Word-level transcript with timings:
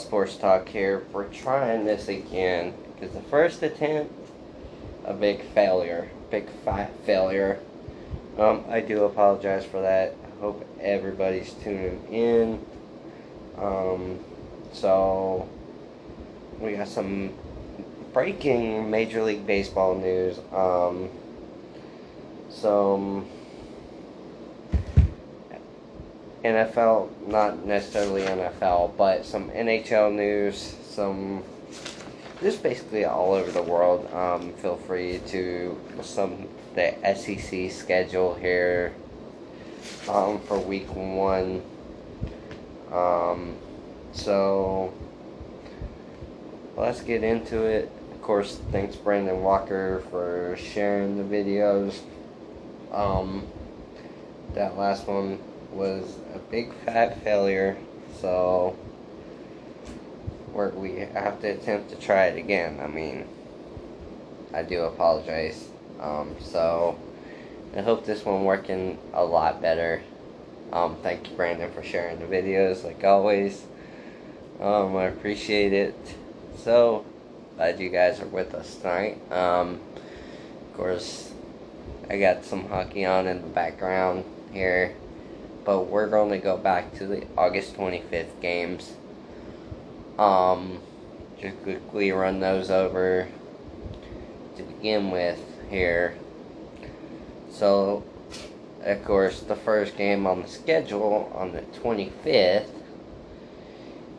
Sports 0.00 0.36
Talk 0.36 0.68
here. 0.68 1.04
We're 1.12 1.28
trying 1.28 1.84
this 1.84 2.08
again 2.08 2.74
because 2.94 3.14
the 3.14 3.22
first 3.22 3.62
attempt, 3.62 4.12
a 5.04 5.12
big 5.12 5.42
failure, 5.52 6.10
big 6.30 6.48
failure. 7.04 7.60
Um, 8.38 8.64
I 8.68 8.80
do 8.80 9.04
apologize 9.04 9.64
for 9.64 9.82
that. 9.82 10.14
I 10.24 10.40
hope 10.40 10.66
everybody's 10.80 11.52
tuning 11.52 12.02
in. 12.10 12.64
Um, 13.58 14.20
so 14.72 15.48
we 16.58 16.72
got 16.72 16.88
some 16.88 17.34
breaking 18.12 18.90
Major 18.90 19.22
League 19.22 19.46
Baseball 19.46 19.94
news. 19.96 20.38
Um, 20.52 21.10
some 22.48 23.28
NFL, 26.44 27.26
not 27.26 27.64
necessarily 27.64 28.22
NFL, 28.22 28.96
but 28.96 29.24
some 29.26 29.50
NHL 29.50 30.14
news, 30.14 30.76
some 30.88 31.42
just 32.42 32.62
basically 32.62 33.04
all 33.04 33.34
over 33.34 33.50
the 33.50 33.62
world. 33.62 34.10
Um, 34.14 34.54
feel 34.54 34.76
free 34.76 35.20
to 35.28 35.78
some 36.02 36.48
the 36.74 36.94
SEC 37.14 37.70
schedule 37.70 38.34
here 38.34 38.94
um, 40.08 40.40
for 40.40 40.58
week 40.58 40.94
one. 40.94 41.62
Um, 42.90 43.56
so 44.12 44.92
let's 46.76 47.02
get 47.02 47.22
into 47.22 47.62
it. 47.64 47.90
Of 48.12 48.22
course, 48.22 48.58
thanks 48.72 48.96
Brandon 48.96 49.42
Walker 49.42 50.02
for 50.10 50.56
sharing 50.58 51.16
the 51.16 51.36
videos. 51.36 51.98
Um, 52.92 53.46
that 54.54 54.76
last 54.76 55.06
one 55.06 55.38
was 55.72 56.16
a 56.34 56.38
big 56.38 56.72
fat 56.84 57.22
failure, 57.22 57.76
so 58.20 58.76
we're, 60.52 60.70
we 60.70 60.96
have 60.96 61.40
to 61.42 61.48
attempt 61.48 61.90
to 61.90 61.96
try 61.96 62.26
it 62.26 62.38
again. 62.38 62.80
I 62.82 62.86
mean, 62.86 63.26
I 64.52 64.62
do 64.62 64.82
apologize. 64.82 65.68
Um, 66.00 66.34
so 66.40 66.98
I 67.76 67.82
hope 67.82 68.04
this 68.04 68.24
one 68.24 68.44
working 68.44 68.98
a 69.12 69.24
lot 69.24 69.62
better. 69.62 70.02
Um, 70.72 70.96
thank 71.02 71.30
you, 71.30 71.36
Brandon, 71.36 71.70
for 71.72 71.82
sharing 71.82 72.18
the 72.18 72.26
videos, 72.26 72.84
like 72.84 73.04
always. 73.04 73.64
Um, 74.60 74.96
I 74.96 75.04
appreciate 75.04 75.72
it. 75.72 75.96
So, 76.58 77.04
glad 77.56 77.80
you 77.80 77.88
guys 77.88 78.20
are 78.20 78.26
with 78.26 78.54
us 78.54 78.76
tonight. 78.76 79.20
Um, 79.32 79.80
of 80.68 80.76
course, 80.76 81.32
I 82.08 82.18
got 82.18 82.44
some 82.44 82.68
hockey 82.68 83.04
on 83.04 83.26
in 83.26 83.40
the 83.40 83.48
background 83.48 84.24
here 84.52 84.94
but 85.70 85.86
we're 85.86 86.08
going 86.08 86.30
to 86.30 86.38
go 86.38 86.56
back 86.56 86.92
to 86.92 87.06
the 87.06 87.24
August 87.38 87.76
25th 87.76 88.40
games. 88.40 88.92
Um, 90.18 90.80
just 91.40 91.62
quickly 91.62 92.10
run 92.10 92.40
those 92.40 92.72
over 92.72 93.28
to 94.56 94.62
begin 94.64 95.12
with 95.12 95.38
here. 95.68 96.18
So, 97.52 98.02
of 98.82 99.04
course, 99.04 99.42
the 99.42 99.54
first 99.54 99.96
game 99.96 100.26
on 100.26 100.42
the 100.42 100.48
schedule 100.48 101.32
on 101.36 101.52
the 101.52 101.60
25th 101.78 102.66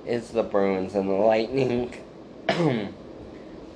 is 0.05 0.29
the 0.29 0.43
Bruins 0.43 0.95
and 0.95 1.09
the 1.09 1.15
Lightning 1.15 1.93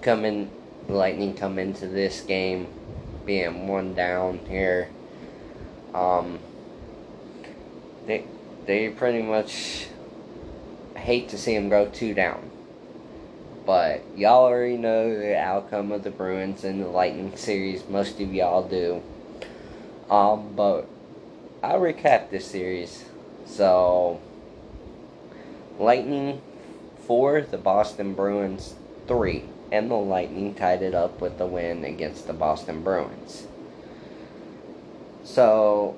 coming. 0.02 0.50
The 0.88 0.94
Lightning 0.94 1.34
come 1.34 1.60
into 1.60 1.88
this 1.88 2.22
game 2.22 2.68
being 3.26 3.68
one 3.68 3.94
down 3.94 4.40
here. 4.48 4.88
Um, 5.94 6.40
they 8.06 8.26
they 8.66 8.90
pretty 8.90 9.22
much 9.22 9.88
hate 10.96 11.30
to 11.30 11.38
see 11.38 11.56
him 11.56 11.70
go 11.70 11.88
two 11.88 12.14
down. 12.14 12.52
But 13.66 14.04
y'all 14.16 14.46
already 14.46 14.78
know 14.78 15.18
the 15.18 15.38
outcome 15.38 15.92
of 15.92 16.04
the 16.04 16.12
Bruins 16.12 16.64
and 16.64 16.82
the 16.82 16.88
Lightning 16.88 17.36
series. 17.36 17.88
Most 17.88 18.20
of 18.20 18.34
y'all 18.34 18.68
do. 18.68 19.02
Um, 20.10 20.54
but 20.56 20.88
I'll 21.64 21.80
recap 21.80 22.30
this 22.30 22.46
series. 22.46 23.06
So, 23.46 24.22
Lightning 25.80 26.42
four, 27.08 27.42
the 27.42 27.58
Boston 27.58 28.14
Bruins 28.14 28.76
three, 29.08 29.46
and 29.72 29.90
the 29.90 29.96
Lightning 29.96 30.54
tied 30.54 30.84
it 30.84 30.94
up 30.94 31.20
with 31.20 31.40
the 31.40 31.48
win 31.48 31.84
against 31.84 32.28
the 32.28 32.34
Boston 32.34 32.84
Bruins. 32.84 33.48
So, 35.24 35.98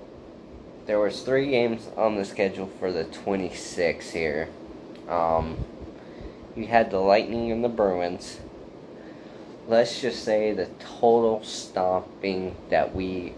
there 0.87 0.99
was 0.99 1.21
three 1.21 1.51
games 1.51 1.89
on 1.97 2.15
the 2.15 2.23
schedule 2.23 2.67
for 2.79 2.93
the 2.93 3.03
26 3.03 4.09
here. 4.09 4.47
Um, 5.09 5.57
you 6.55 6.65
had 6.65 6.89
the 6.89 6.99
Lightning 6.99 7.51
and 7.51 7.61
the 7.61 7.69
Bruins. 7.69 8.39
Let's 9.67 9.99
just 9.99 10.23
say 10.23 10.53
the 10.53 10.69
total 10.79 11.43
stomping 11.43 12.55
that 12.69 12.95
we 12.95 13.33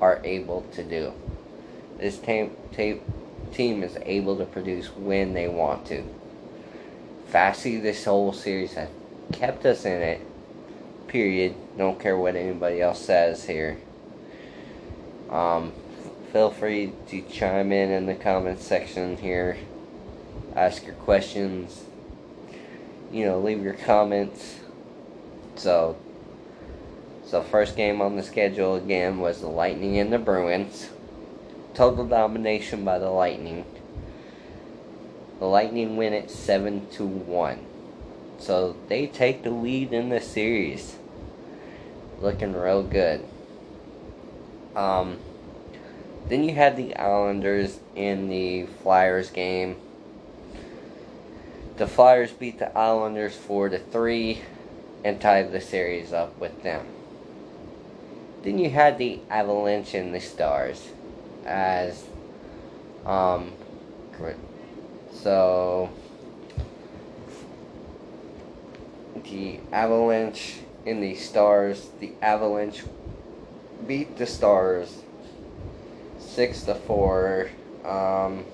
are 0.00 0.20
able 0.24 0.62
to 0.72 0.82
do. 0.82 1.12
This 1.98 2.18
team, 2.18 2.56
team 2.72 3.82
is 3.84 3.96
able 4.02 4.36
to 4.36 4.44
produce 4.44 4.88
when 4.88 5.34
they 5.34 5.46
want 5.46 5.86
to. 5.86 6.02
Fastly, 7.28 7.78
this 7.78 8.04
whole 8.04 8.32
series 8.32 8.72
has 8.74 8.88
kept 9.32 9.64
us 9.66 9.84
in 9.84 10.02
it. 10.02 10.20
Period. 11.06 11.54
Don't 11.76 12.00
care 12.00 12.16
what 12.16 12.34
anybody 12.34 12.82
else 12.82 13.00
says 13.00 13.44
here. 13.44 13.78
Um, 15.30 15.72
feel 16.32 16.50
free 16.50 16.92
to 17.08 17.22
chime 17.22 17.72
in 17.72 17.90
in 17.90 18.06
the 18.06 18.14
comments 18.14 18.66
section 18.66 19.16
here. 19.16 19.56
Ask 20.54 20.84
your 20.84 20.94
questions. 20.94 21.84
You 23.10 23.26
know, 23.26 23.40
leave 23.40 23.62
your 23.62 23.74
comments. 23.74 24.60
So, 25.56 25.96
so 27.24 27.42
first 27.42 27.76
game 27.76 28.00
on 28.00 28.16
the 28.16 28.22
schedule 28.22 28.76
again 28.76 29.18
was 29.18 29.40
the 29.40 29.48
Lightning 29.48 29.98
and 29.98 30.12
the 30.12 30.18
Bruins. 30.18 30.90
Total 31.74 32.06
domination 32.06 32.84
by 32.84 32.98
the 32.98 33.10
Lightning. 33.10 33.64
The 35.38 35.46
Lightning 35.46 35.96
win 35.96 36.12
it 36.12 36.30
seven 36.30 36.88
to 36.90 37.06
one. 37.06 37.64
So 38.38 38.76
they 38.88 39.06
take 39.06 39.42
the 39.42 39.50
lead 39.50 39.92
in 39.92 40.10
the 40.10 40.20
series. 40.20 40.96
Looking 42.20 42.52
real 42.52 42.82
good. 42.82 43.24
Um, 44.74 45.18
then 46.28 46.44
you 46.44 46.54
had 46.54 46.76
the 46.76 46.94
Islanders 46.96 47.80
in 47.94 48.28
the 48.28 48.66
Flyers 48.82 49.30
game. 49.30 49.76
The 51.76 51.86
Flyers 51.86 52.32
beat 52.32 52.58
the 52.58 52.76
Islanders 52.76 53.36
4 53.36 53.70
to 53.70 53.78
3 53.78 54.42
and 55.04 55.20
tied 55.20 55.52
the 55.52 55.60
series 55.60 56.12
up 56.12 56.38
with 56.38 56.62
them. 56.62 56.86
Then 58.42 58.58
you 58.58 58.70
had 58.70 58.98
the 58.98 59.20
Avalanche 59.30 59.94
and 59.94 60.14
the 60.14 60.20
Stars 60.20 60.88
as 61.46 62.04
um 63.06 63.52
so 65.12 65.90
the 69.24 69.60
Avalanche 69.72 70.56
and 70.86 71.02
the 71.02 71.14
Stars, 71.14 71.90
the 72.00 72.12
Avalanche 72.22 72.82
beat 73.86 74.16
the 74.16 74.26
Stars 74.26 75.02
six 76.38 76.62
to 76.62 76.72
four. 76.72 77.50
Um, 77.84 78.44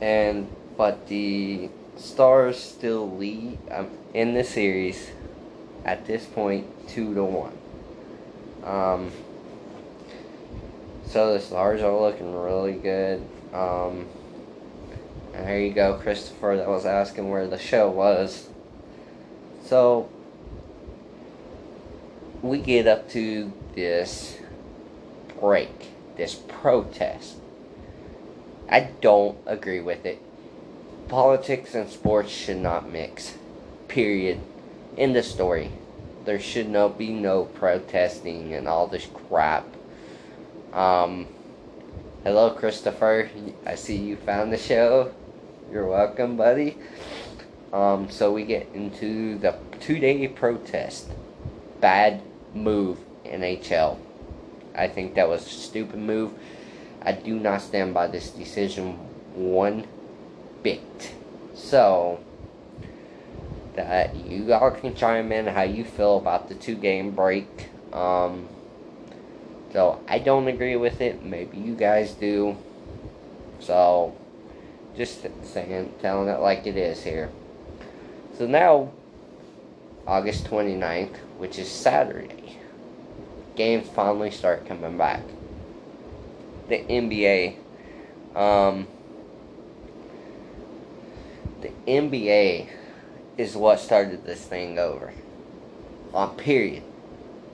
and 0.00 0.48
but 0.78 1.08
the 1.08 1.68
Stars 1.98 2.58
still 2.58 3.18
lead 3.18 3.58
um, 3.70 3.90
in 4.14 4.32
the 4.32 4.42
series 4.42 5.10
at 5.84 6.06
this 6.06 6.24
point 6.24 6.66
two 6.88 7.14
to 7.14 7.22
one. 7.22 7.52
Um, 8.64 9.10
so 11.04 11.34
the 11.34 11.40
Stars 11.40 11.82
are 11.82 12.00
looking 12.00 12.34
really 12.34 12.72
good. 12.72 13.20
Um, 13.52 14.06
and 15.34 15.46
there 15.46 15.60
you 15.60 15.74
go, 15.74 15.98
Christopher. 15.98 16.56
That 16.56 16.68
was 16.68 16.86
asking 16.86 17.28
where 17.28 17.46
the 17.46 17.58
show 17.58 17.90
was. 17.90 18.48
So 19.66 20.08
we 22.40 22.56
get 22.56 22.86
up 22.86 23.10
to 23.10 23.52
this 23.74 24.39
break, 25.38 25.88
this 26.16 26.34
protest. 26.34 27.36
I 28.68 28.90
don't 29.00 29.38
agree 29.46 29.80
with 29.80 30.06
it. 30.06 30.20
Politics 31.08 31.74
and 31.74 31.88
sports 31.90 32.30
should 32.30 32.58
not 32.58 32.90
mix. 32.90 33.34
Period. 33.88 34.40
In 34.96 35.12
the 35.12 35.22
story. 35.22 35.72
There 36.24 36.38
should 36.38 36.68
no 36.68 36.88
be 36.88 37.10
no 37.10 37.44
protesting 37.44 38.54
and 38.54 38.68
all 38.68 38.86
this 38.86 39.06
crap. 39.06 39.66
Um 40.72 41.26
Hello 42.22 42.50
Christopher. 42.50 43.30
I 43.64 43.76
see 43.76 43.96
you 43.96 44.16
found 44.16 44.52
the 44.52 44.58
show. 44.58 45.14
You're 45.72 45.86
welcome, 45.86 46.36
buddy. 46.36 46.76
Um, 47.72 48.10
so 48.10 48.30
we 48.30 48.44
get 48.44 48.68
into 48.74 49.38
the 49.38 49.56
two 49.80 49.98
day 49.98 50.28
protest. 50.28 51.08
Bad 51.80 52.20
move, 52.52 52.98
NHL. 53.24 53.96
I 54.80 54.88
think 54.88 55.14
that 55.14 55.28
was 55.28 55.46
a 55.46 55.50
stupid 55.50 55.98
move. 55.98 56.32
I 57.02 57.12
do 57.12 57.38
not 57.38 57.62
stand 57.62 57.94
by 57.94 58.06
this 58.06 58.30
decision 58.30 58.94
one 59.34 59.86
bit. 60.62 61.14
So, 61.54 62.20
that 63.74 64.16
you 64.16 64.52
all 64.52 64.70
can 64.70 64.94
chime 64.94 65.32
in 65.32 65.46
how 65.46 65.62
you 65.62 65.84
feel 65.84 66.16
about 66.16 66.48
the 66.48 66.54
two 66.54 66.74
game 66.74 67.12
break. 67.12 67.68
Um, 67.92 68.48
so, 69.72 70.00
I 70.08 70.18
don't 70.18 70.48
agree 70.48 70.76
with 70.76 71.00
it. 71.00 71.24
Maybe 71.24 71.58
you 71.58 71.74
guys 71.74 72.12
do. 72.12 72.56
So, 73.60 74.16
just 74.96 75.26
saying, 75.44 75.94
telling 76.00 76.28
it 76.28 76.40
like 76.40 76.66
it 76.66 76.76
is 76.76 77.02
here. 77.02 77.30
So 78.36 78.46
now, 78.46 78.90
August 80.06 80.44
29th, 80.44 81.16
which 81.38 81.58
is 81.58 81.70
Saturday, 81.70 82.58
games 83.60 83.86
finally 83.90 84.30
start 84.30 84.64
coming 84.64 84.96
back. 84.96 85.20
The 86.70 86.78
NBA, 86.78 87.56
um, 88.34 88.88
the 91.60 91.70
NBA 91.86 92.70
is 93.36 93.54
what 93.54 93.78
started 93.78 94.24
this 94.24 94.40
thing 94.46 94.78
over. 94.78 95.12
On 96.14 96.34
period, 96.36 96.82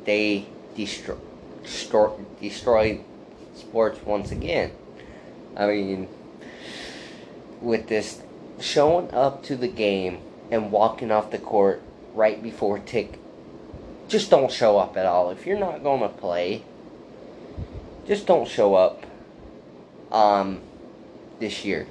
they 0.04 0.46
destroy, 0.76 1.16
destroy, 1.64 2.12
destroyed 2.40 3.00
sports 3.56 4.00
once 4.04 4.30
again. 4.30 4.70
I 5.56 5.66
mean, 5.66 6.06
with 7.60 7.88
this 7.88 8.22
showing 8.60 9.10
up 9.10 9.42
to 9.42 9.56
the 9.56 9.66
game 9.66 10.20
and 10.52 10.70
walking 10.70 11.10
off 11.10 11.32
the 11.32 11.38
court 11.38 11.82
right 12.14 12.40
before 12.40 12.78
tick, 12.78 13.18
just 14.08 14.30
don't 14.30 14.50
show 14.50 14.78
up 14.78 14.96
at 14.96 15.06
all. 15.06 15.30
If 15.30 15.46
you're 15.46 15.58
not 15.58 15.82
going 15.82 16.00
to 16.00 16.08
play, 16.08 16.62
just 18.06 18.26
don't 18.26 18.48
show 18.48 18.74
up 18.74 19.04
um, 20.12 20.60
this 21.38 21.64
year. 21.64 21.86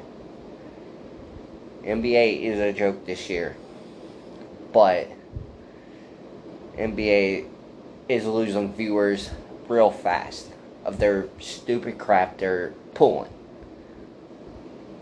NBA 1.83 2.41
is 2.41 2.59
a 2.59 2.73
joke 2.73 3.06
this 3.06 3.29
year. 3.29 3.56
But 4.71 5.09
NBA 6.77 7.47
is 8.09 8.25
losing 8.25 8.73
viewers 8.73 9.29
real 9.67 9.91
fast 9.91 10.51
of 10.83 11.00
their 11.00 11.27
stupid 11.39 11.97
crap 11.97 12.38
they're 12.38 12.73
pulling. 12.94 13.31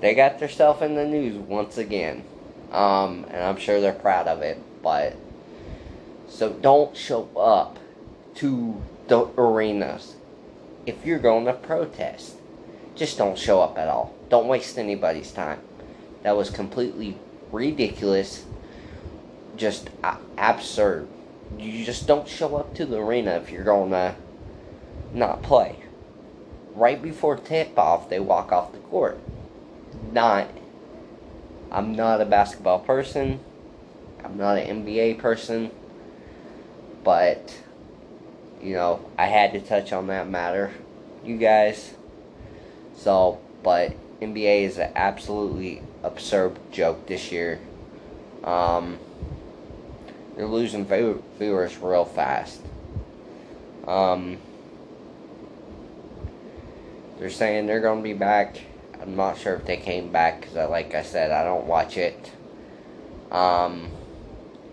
They 0.02 0.14
got 0.14 0.40
themselves 0.40 0.82
in 0.82 0.96
the 0.96 1.06
news 1.06 1.36
once 1.36 1.78
again. 1.78 2.24
Um, 2.72 3.26
and 3.30 3.44
I'm 3.44 3.58
sure 3.58 3.80
they're 3.80 3.94
proud 3.94 4.28
of 4.28 4.42
it, 4.42 4.60
but 4.82 5.16
so 6.34 6.50
don't 6.50 6.98
show 6.98 7.30
up 7.38 7.78
to 8.36 8.82
the 9.08 9.28
arenas 9.38 10.16
if 10.86 11.06
you're 11.06 11.20
going 11.20 11.46
to 11.46 11.54
protest. 11.54 12.36
Just 12.96 13.20
don't 13.20 13.38
show 13.38 13.62
up 13.62 13.78
at 13.78 13.88
all. 13.88 14.16
Don't 14.30 14.48
waste 14.48 14.80
anybody's 14.80 15.32
time. 15.32 15.60
That 16.24 16.36
was 16.36 16.50
completely 16.50 17.18
ridiculous, 17.52 18.46
just 19.56 19.92
absurd. 20.38 21.08
You 21.60 21.86
just 21.86 22.08
don't 22.08 22.28
show 22.28 22.56
up 22.56 22.74
to 22.76 22.86
the 22.86 22.98
arena 22.98 23.36
if 23.36 23.52
you're 23.52 23.64
going 23.64 23.92
to 23.92 24.16
not 25.14 25.44
play. 25.44 25.76
Right 26.74 27.00
before 27.00 27.38
tip 27.38 27.78
off, 27.78 28.10
they 28.10 28.20
walk 28.20 28.52
off 28.52 28.72
the 28.72 28.80
court. 28.80 29.20
Not, 30.12 30.48
I'm 31.72 31.96
not 31.96 32.22
a 32.22 32.26
basketball 32.26 32.80
person. 32.80 33.40
I'm 34.24 34.36
not 34.36 34.58
an 34.58 34.84
NBA 34.84 35.20
person. 35.20 35.70
But, 37.04 37.56
you 38.62 38.74
know, 38.74 39.10
I 39.18 39.26
had 39.26 39.54
to 39.54 39.62
touch 39.62 39.92
on 39.92 40.08
that 40.08 40.30
matter, 40.30 40.72
you 41.24 41.38
guys. 41.38 41.94
So, 42.96 43.40
but 43.62 43.96
NBA 44.22 44.64
is 44.64 44.78
an 44.78 44.92
absolutely 44.96 45.82
absurd 46.04 46.58
joke 46.72 47.08
this 47.08 47.32
year. 47.32 47.60
Um, 48.44 48.98
they're 50.36 50.48
losing 50.48 50.86
viewers 50.86 51.78
real 51.78 52.06
fast. 52.06 52.62
Um, 53.88 54.38
they're 57.20 57.30
saying 57.30 57.68
they're 57.68 57.82
going 57.82 58.00
to 58.00 58.04
be 58.04 58.14
back. 58.14 58.60
I'm 59.02 59.16
not 59.16 59.38
sure 59.38 59.56
if 59.56 59.66
they 59.66 59.78
came 59.78 60.12
back 60.12 60.42
because, 60.42 60.70
like 60.70 60.96
I 60.96 61.04
said, 61.04 61.32
I 61.32 61.44
don't 61.44 61.66
watch 61.66 61.98
it. 61.98 62.32
Um, 63.32 63.90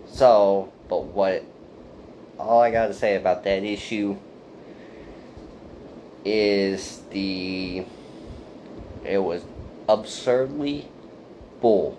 so, 0.07 0.73
but 0.89 1.05
what 1.05 1.45
all 2.41 2.61
I 2.61 2.71
got 2.71 2.87
to 2.87 2.95
say 2.95 3.17
about 3.17 3.45
that 3.45 3.63
issue 3.63 4.17
is 6.25 7.03
the 7.11 7.85
it 9.05 9.19
was 9.19 9.43
absurdly 9.89 10.89
bull. 11.61 11.99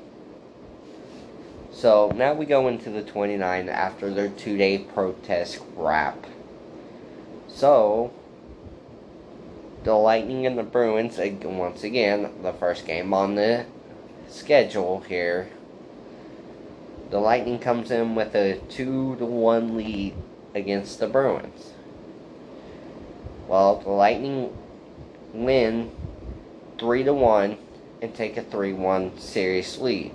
So 1.72 2.12
now 2.16 2.34
we 2.34 2.46
go 2.46 2.68
into 2.68 2.90
the 2.90 3.02
29 3.02 3.70
after 3.70 4.14
their 4.14 4.30
two 4.30 4.58
day 4.58 4.80
protest 4.80 5.60
wrap. 5.76 6.26
So 7.48 8.12
the 9.84 9.94
Lightning 9.96 10.46
and 10.46 10.58
the 10.58 10.64
Bruins, 10.64 11.18
once 11.44 11.84
again, 11.84 12.32
the 12.44 12.54
first 12.54 12.86
game 12.86 13.14
on 13.14 13.36
the 13.36 13.66
schedule 14.28 15.02
here. 15.02 15.50
The 17.10 17.20
Lightning 17.20 17.60
comes 17.60 17.92
in 17.92 18.16
with 18.16 18.36
a 18.36 18.60
2 18.70 19.18
to 19.18 19.26
1 19.26 19.76
lead 19.76 20.14
against 20.54 21.00
the 21.00 21.08
Bruins. 21.08 21.74
Well, 23.48 23.78
the 23.78 23.90
Lightning 23.90 24.56
win 25.34 25.92
3 26.80 27.04
to 27.04 27.14
1 27.14 27.58
and 28.02 28.16
take 28.16 28.38
a 28.38 28.44
3 28.44 28.74
1 28.74 29.20
series 29.20 29.78
lead. 29.78 30.12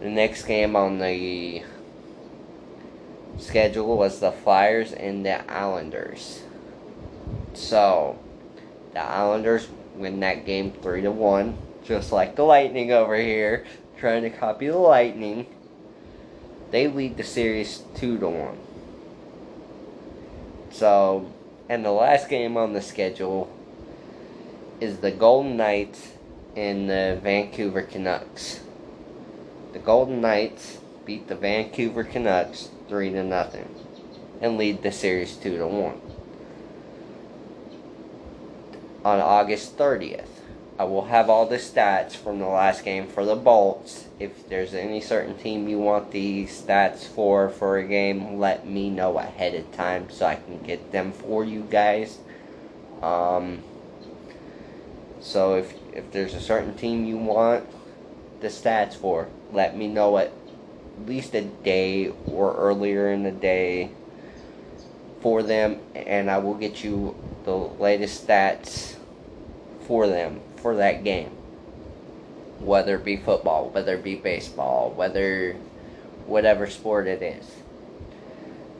The 0.00 0.08
next 0.08 0.44
game 0.44 0.74
on 0.74 0.98
the 0.98 1.62
schedule 3.38 3.96
was 3.96 4.20
the 4.20 4.32
Flyers 4.32 4.92
and 4.92 5.24
the 5.24 5.50
Islanders. 5.50 6.42
So, 7.54 8.18
the 8.92 9.00
Islanders 9.00 9.68
win 9.94 10.20
that 10.20 10.46
game 10.46 10.72
3 10.72 11.02
to 11.02 11.10
1, 11.10 11.56
just 11.84 12.12
like 12.12 12.36
the 12.36 12.42
Lightning 12.42 12.92
over 12.92 13.16
here, 13.16 13.64
trying 13.98 14.22
to 14.22 14.30
copy 14.30 14.68
the 14.68 14.78
Lightning. 14.78 15.46
They 16.72 16.88
lead 16.88 17.18
the 17.18 17.22
series 17.22 17.82
2 17.96 18.18
to 18.18 18.28
1. 18.30 18.58
So, 20.70 21.30
and 21.68 21.84
the 21.84 21.90
last 21.90 22.30
game 22.30 22.56
on 22.56 22.72
the 22.72 22.80
schedule 22.80 23.54
is 24.80 24.98
the 24.98 25.10
Golden 25.10 25.58
Knights 25.58 26.12
and 26.56 26.88
the 26.88 27.20
Vancouver 27.22 27.82
Canucks. 27.82 28.60
The 29.74 29.80
Golden 29.80 30.22
Knights 30.22 30.78
beat 31.04 31.28
the 31.28 31.34
Vancouver 31.34 32.04
Canucks 32.04 32.70
3 32.88 33.10
to 33.10 33.22
nothing 33.22 33.68
and 34.40 34.56
lead 34.56 34.82
the 34.82 34.92
series 34.92 35.36
2 35.36 35.58
to 35.58 35.66
1. 35.66 36.00
On 39.04 39.20
August 39.20 39.76
30th, 39.76 40.31
I 40.82 40.84
will 40.84 41.04
have 41.04 41.30
all 41.30 41.46
the 41.46 41.58
stats 41.58 42.16
from 42.16 42.40
the 42.40 42.48
last 42.48 42.84
game 42.84 43.06
for 43.06 43.24
the 43.24 43.36
Bolts. 43.36 44.08
If 44.18 44.48
there's 44.48 44.74
any 44.74 45.00
certain 45.00 45.38
team 45.38 45.68
you 45.68 45.78
want 45.78 46.10
the 46.10 46.46
stats 46.46 47.06
for 47.06 47.50
for 47.50 47.78
a 47.78 47.86
game, 47.86 48.40
let 48.40 48.66
me 48.66 48.90
know 48.90 49.16
ahead 49.16 49.54
of 49.54 49.70
time 49.70 50.10
so 50.10 50.26
I 50.26 50.34
can 50.34 50.60
get 50.60 50.90
them 50.90 51.12
for 51.12 51.44
you 51.44 51.60
guys. 51.70 52.18
Um, 53.00 53.62
so 55.20 55.54
if 55.54 55.72
if 55.92 56.10
there's 56.10 56.34
a 56.34 56.40
certain 56.40 56.74
team 56.74 57.04
you 57.04 57.16
want 57.16 57.64
the 58.40 58.48
stats 58.48 58.94
for, 58.94 59.28
let 59.52 59.76
me 59.76 59.86
know 59.86 60.18
at 60.18 60.32
least 61.06 61.32
a 61.36 61.42
day 61.42 62.12
or 62.26 62.56
earlier 62.56 63.12
in 63.12 63.22
the 63.22 63.30
day 63.30 63.92
for 65.20 65.44
them, 65.44 65.78
and 65.94 66.28
I 66.28 66.38
will 66.38 66.54
get 66.54 66.82
you 66.82 67.14
the 67.44 67.54
latest 67.54 68.26
stats 68.26 68.96
for 69.86 70.08
them 70.08 70.40
for 70.62 70.76
that 70.76 71.04
game. 71.04 71.30
Whether 72.60 72.94
it 72.96 73.04
be 73.04 73.16
football, 73.16 73.70
whether 73.70 73.96
it 73.96 74.04
be 74.04 74.14
baseball, 74.14 74.90
whether 74.90 75.56
whatever 76.26 76.68
sport 76.68 77.08
it 77.08 77.20
is. 77.20 77.56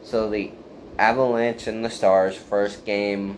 So 0.03 0.29
the 0.29 0.51
Avalanche 0.97 1.67
and 1.67 1.83
the 1.83 1.89
Stars 1.89 2.35
first 2.35 2.85
game 2.85 3.37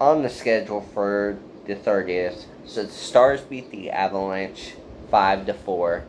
on 0.00 0.22
the 0.22 0.30
schedule 0.30 0.80
for 0.80 1.38
the 1.66 1.74
30th. 1.74 2.44
So 2.66 2.84
the 2.84 2.92
Stars 2.92 3.40
beat 3.40 3.70
the 3.70 3.90
Avalanche 3.90 4.74
5 5.10 5.46
to 5.46 5.54
4, 5.54 6.04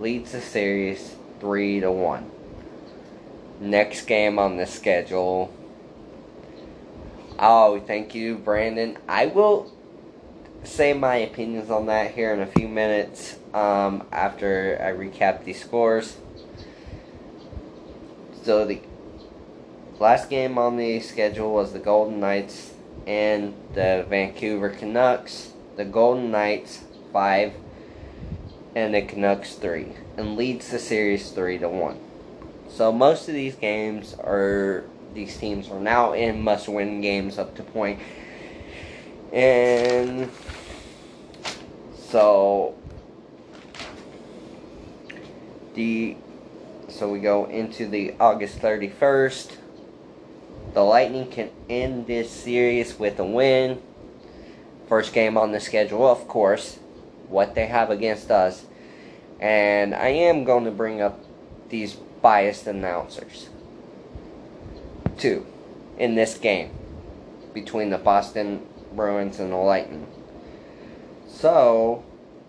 leads 0.00 0.32
the 0.32 0.40
series 0.40 1.16
3 1.40 1.80
to 1.80 1.92
1. 1.92 2.30
Next 3.60 4.06
game 4.06 4.38
on 4.38 4.56
the 4.56 4.66
schedule. 4.66 5.52
Oh, 7.38 7.80
thank 7.80 8.14
you, 8.14 8.36
Brandon. 8.36 8.98
I 9.08 9.26
will 9.26 9.72
say 10.64 10.92
my 10.92 11.16
opinions 11.16 11.70
on 11.70 11.86
that 11.86 12.12
here 12.14 12.32
in 12.32 12.40
a 12.40 12.46
few 12.46 12.68
minutes 12.68 13.36
um, 13.54 14.06
after 14.12 14.78
I 14.80 14.92
recap 14.92 15.44
these 15.44 15.60
scores. 15.60 16.16
So 18.42 18.64
the 18.64 18.80
last 19.98 20.30
game 20.30 20.58
on 20.58 20.76
the 20.76 21.00
schedule 21.00 21.52
was 21.52 21.72
the 21.72 21.78
Golden 21.78 22.20
Knights 22.20 22.74
and 23.06 23.54
the 23.74 24.06
Vancouver 24.08 24.70
Canucks. 24.70 25.52
The 25.76 25.84
Golden 25.84 26.30
Knights 26.30 26.82
5 27.12 27.52
and 28.74 28.94
the 28.94 29.02
Canucks 29.02 29.54
three, 29.54 29.92
and 30.16 30.36
leads 30.36 30.70
the 30.70 30.78
series 30.78 31.30
three 31.30 31.58
to 31.58 31.68
one. 31.68 31.98
So 32.68 32.92
most 32.92 33.28
of 33.28 33.34
these 33.34 33.54
games 33.54 34.14
are 34.14 34.84
these 35.14 35.36
teams 35.36 35.68
are 35.70 35.80
now 35.80 36.12
in 36.12 36.42
must-win 36.42 37.00
games 37.00 37.38
up 37.38 37.56
to 37.56 37.62
point, 37.62 37.98
and 39.32 40.30
so 42.08 42.74
the 45.74 46.16
so 46.88 47.08
we 47.08 47.20
go 47.20 47.44
into 47.44 47.86
the 47.86 48.14
August 48.18 48.58
31st. 48.58 49.56
The 50.74 50.82
Lightning 50.82 51.30
can 51.30 51.50
end 51.68 52.06
this 52.06 52.30
series 52.30 52.98
with 52.98 53.18
a 53.18 53.24
win. 53.24 53.80
First 54.88 55.12
game 55.12 55.36
on 55.36 55.52
the 55.52 55.60
schedule, 55.60 56.06
of 56.06 56.26
course, 56.26 56.78
what 57.28 57.54
they 57.54 57.66
have 57.66 57.90
against 57.90 58.30
us. 58.30 58.64
And 59.38 59.94
I 59.94 60.08
am 60.08 60.44
going 60.44 60.64
to 60.64 60.70
bring 60.70 61.00
up 61.00 61.20
these 61.68 61.94
biased 61.94 62.66
announcers. 62.66 63.48
Two, 65.18 65.46
in 65.98 66.14
this 66.14 66.38
game 66.38 66.70
between 67.52 67.90
the 67.90 67.98
Boston 67.98 68.66
Bruins 68.94 69.38
and 69.38 69.52
the 69.52 69.56
Lightning. 69.56 70.06
So, 71.28 72.04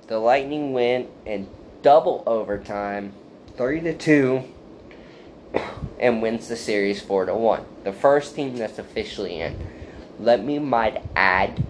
the 0.08 0.20
Lightning 0.20 0.74
win 0.74 1.08
in 1.26 1.48
double 1.82 2.24
overtime, 2.26 3.14
3 3.56 3.82
to 3.82 3.98
2, 3.98 4.44
and 6.00 6.22
wins 6.22 6.48
the 6.48 6.56
series 6.56 7.02
4 7.02 7.26
to 7.26 7.36
1. 7.36 7.66
The 7.84 7.94
first 7.94 8.36
team 8.36 8.58
that's 8.58 8.80
officially 8.80 9.40
in. 9.40 9.58
Let 10.20 10.44
me 10.44 10.60
might 10.60 11.04
add 11.16 11.64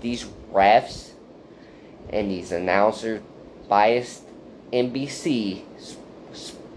these 0.00 0.26
refs 0.52 1.10
and 2.10 2.30
these 2.30 2.52
announcers, 2.52 3.20
biased 3.68 4.22
NBC, 4.72 5.62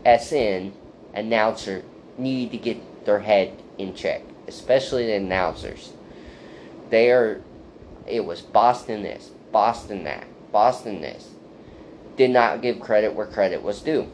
SN 0.05 0.73
announcer 1.13 1.83
need 2.17 2.51
to 2.51 2.57
get 2.57 3.05
their 3.05 3.19
head 3.19 3.61
in 3.77 3.93
check, 3.93 4.21
especially 4.47 5.07
the 5.07 5.13
announcers. 5.13 5.93
They 6.89 7.11
are, 7.11 7.41
it 8.07 8.25
was 8.25 8.41
Boston 8.41 9.03
this, 9.03 9.31
Boston 9.51 10.03
that, 10.05 10.25
Boston 10.51 11.01
this. 11.01 11.29
Did 12.17 12.31
not 12.31 12.61
give 12.61 12.79
credit 12.79 13.13
where 13.13 13.27
credit 13.27 13.61
was 13.63 13.81
due. 13.81 14.11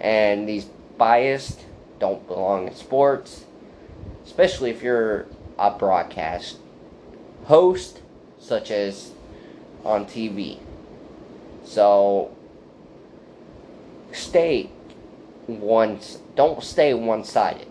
And 0.00 0.48
these 0.48 0.66
biased 0.96 1.60
don't 1.98 2.26
belong 2.26 2.68
in 2.68 2.74
sports, 2.74 3.44
especially 4.24 4.70
if 4.70 4.82
you're 4.82 5.26
a 5.58 5.70
broadcast 5.70 6.58
host, 7.44 8.00
such 8.38 8.70
as 8.70 9.12
on 9.84 10.06
TV. 10.06 10.58
So 11.64 12.34
stay 14.12 14.70
one 15.46 16.00
don't 16.36 16.62
stay 16.62 16.94
one-sided. 16.94 17.68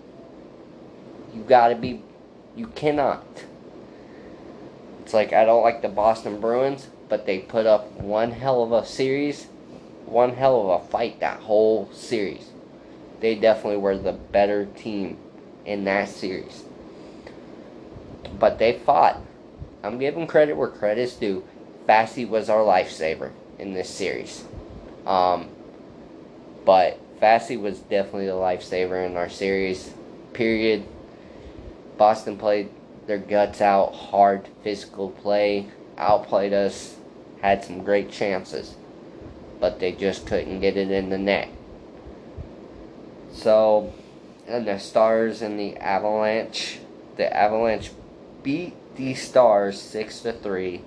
You 1.33 1.41
got 1.43 1.69
to 1.69 1.75
be 1.75 2.01
you 2.55 2.67
cannot. 2.67 3.25
It's 5.13 5.15
like 5.15 5.31
I 5.31 5.45
don't 5.45 5.61
like 5.61 5.83
the 5.83 5.89
Boston 5.89 6.41
Bruins, 6.41 6.87
but 7.07 7.27
they 7.27 7.37
put 7.37 7.67
up 7.67 7.91
one 7.91 8.31
hell 8.31 8.63
of 8.63 8.71
a 8.71 8.83
series, 8.83 9.45
one 10.07 10.33
hell 10.33 10.59
of 10.59 10.81
a 10.81 10.87
fight 10.87 11.19
that 11.19 11.41
whole 11.41 11.87
series. 11.93 12.49
They 13.19 13.35
definitely 13.35 13.77
were 13.77 13.95
the 13.95 14.13
better 14.13 14.65
team 14.65 15.19
in 15.67 15.83
that 15.83 16.09
series. 16.09 16.63
But 18.39 18.57
they 18.57 18.79
fought. 18.79 19.21
I'm 19.83 19.99
giving 19.99 20.25
credit 20.25 20.57
where 20.57 20.69
credit's 20.69 21.13
due. 21.13 21.47
Vasy 21.85 22.25
was 22.25 22.49
our 22.49 22.61
lifesaver 22.61 23.33
in 23.59 23.75
this 23.75 23.91
series. 23.91 24.43
Um, 25.05 25.47
but 26.65 26.99
Vasy 27.19 27.55
was 27.55 27.77
definitely 27.81 28.25
the 28.25 28.31
lifesaver 28.31 29.05
in 29.05 29.15
our 29.15 29.29
series. 29.29 29.93
Period. 30.33 30.87
Boston 31.99 32.35
played 32.35 32.71
their 33.07 33.17
guts 33.17 33.61
out, 33.61 33.93
hard 33.93 34.47
physical 34.63 35.09
play, 35.09 35.67
outplayed 35.97 36.53
us, 36.53 36.95
had 37.41 37.63
some 37.63 37.83
great 37.83 38.11
chances, 38.11 38.75
but 39.59 39.79
they 39.79 39.91
just 39.91 40.25
couldn't 40.25 40.59
get 40.61 40.77
it 40.77 40.91
in 40.91 41.09
the 41.09 41.17
net. 41.17 41.49
So, 43.33 43.93
and 44.47 44.67
the 44.67 44.79
Stars 44.79 45.41
and 45.41 45.59
the 45.59 45.77
Avalanche, 45.77 46.79
the 47.17 47.35
Avalanche 47.35 47.91
beat 48.43 48.75
the 48.95 49.13
Stars 49.15 49.81
six 49.81 50.19
to 50.21 50.33
three 50.33 50.83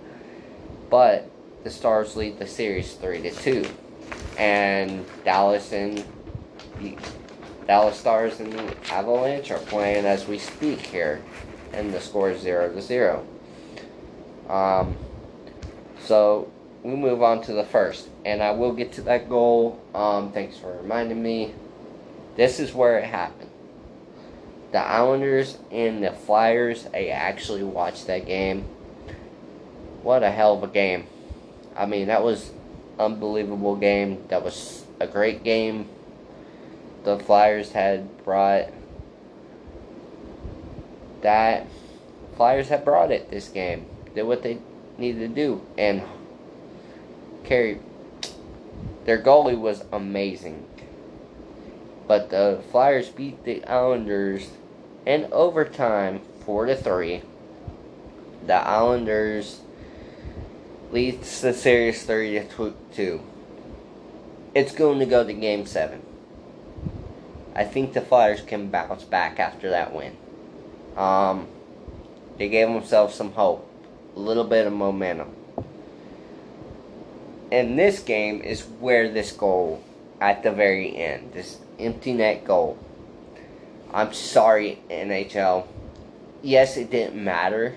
but 0.91 1.29
the 1.65 1.71
Stars 1.71 2.17
lead 2.17 2.39
the 2.39 2.47
series 2.47 2.95
three 2.95 3.23
to 3.23 3.31
two, 3.31 3.67
and 4.39 5.05
Dallas 5.25 5.73
and 5.73 6.05
the 6.79 6.97
Dallas 7.67 7.99
Stars 7.99 8.39
and 8.39 8.53
the 8.53 8.77
Avalanche 8.93 9.51
are 9.51 9.59
playing 9.59 10.05
as 10.05 10.29
we 10.29 10.39
speak 10.39 10.81
here, 10.81 11.23
and 11.77 11.93
the 11.93 12.01
score 12.01 12.31
is 12.31 12.41
zero 12.41 12.73
to 12.73 12.83
zero. 12.83 13.27
Um, 14.49 14.97
so 16.03 16.51
we 16.83 16.95
move 16.95 17.23
on 17.23 17.43
to 17.43 17.53
the 17.53 17.65
first, 17.65 18.09
and 18.25 18.43
I 18.43 18.53
will 18.53 18.73
get 18.73 18.93
to 18.93 19.03
that 19.03 19.29
goal. 19.29 19.81
Um, 19.95 20.33
thanks 20.33 20.57
for 20.57 20.77
reminding 20.77 21.23
me. 21.23 21.55
This 22.37 22.59
is 22.61 22.75
where 22.75 22.99
it 22.99 23.05
happened. 23.05 23.51
The 24.73 24.79
Islanders 24.79 25.59
and 25.71 26.03
the 26.03 26.13
Flyers. 26.13 26.87
I 26.93 27.07
actually 27.07 27.63
watched 27.63 28.07
that 28.09 28.27
game 28.27 28.67
what 30.07 30.23
a 30.23 30.31
hell 30.31 30.57
of 30.57 30.63
a 30.63 30.69
game. 30.69 31.05
I 31.77 31.85
mean, 31.85 32.07
that 32.07 32.23
was 32.23 32.53
unbelievable 32.97 33.75
game. 33.75 34.23
That 34.29 34.45
was 34.45 34.85
a 35.01 35.07
great 35.09 35.43
game. 35.43 35.89
The 37.03 37.19
Flyers 37.19 37.73
had 37.73 38.25
brought 38.25 38.69
that 41.27 41.67
Flyers 42.37 42.69
had 42.69 42.85
brought 42.85 43.11
it 43.11 43.33
this 43.33 43.49
game. 43.49 43.85
Did 44.15 44.23
what 44.23 44.45
they 44.45 44.59
needed 44.97 45.19
to 45.19 45.35
do 45.35 45.61
and 45.77 46.05
carry 47.43 47.81
their 49.07 49.21
goalie 49.21 49.59
was 49.59 49.83
amazing. 49.91 50.69
But 52.07 52.31
the 52.31 52.63
Flyers 52.71 53.09
beat 53.09 53.43
the 53.43 53.65
Islanders 53.65 54.51
in 55.05 55.27
overtime 55.33 56.21
4 56.45 56.67
to 56.67 56.77
3. 56.77 57.23
The 58.47 58.55
Islanders 58.55 59.63
leads 60.93 61.41
the 61.41 61.53
series 61.53 62.05
30 62.05 62.47
to 62.57 62.75
2. 62.95 63.21
It's 64.55 64.73
going 64.73 65.01
to 65.01 65.07
go 65.07 65.27
to 65.27 65.33
game 65.33 65.67
7. 65.67 66.01
I 67.57 67.65
think 67.65 67.95
the 67.95 68.01
Flyers 68.01 68.43
can 68.43 68.69
bounce 68.69 69.03
back 69.03 69.41
after 69.41 69.69
that 69.71 69.93
win. 69.93 70.17
Um, 70.97 71.47
they 72.39 72.49
gave 72.49 72.69
themselves 72.69 73.15
some 73.15 73.33
hope, 73.33 73.69
a 74.15 74.19
little 74.19 74.45
bit 74.45 74.67
of 74.67 74.73
momentum. 74.73 75.35
And 77.53 77.79
this 77.79 78.01
game 78.01 78.41
is 78.43 78.63
where 78.63 79.11
this 79.11 79.33
goal 79.33 79.83
at 80.21 80.43
the 80.43 80.51
very 80.51 80.97
end, 80.97 81.33
this 81.33 81.59
empty 81.79 82.13
net 82.13 82.45
goal. 82.45 82.79
I'm 83.93 84.13
sorry, 84.13 84.81
NHL. 84.91 85.67
Yes, 86.43 86.77
it 86.77 86.91
didn't 86.91 87.23
matter, 87.23 87.77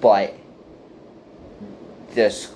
but 0.00 0.34
this 2.12 2.52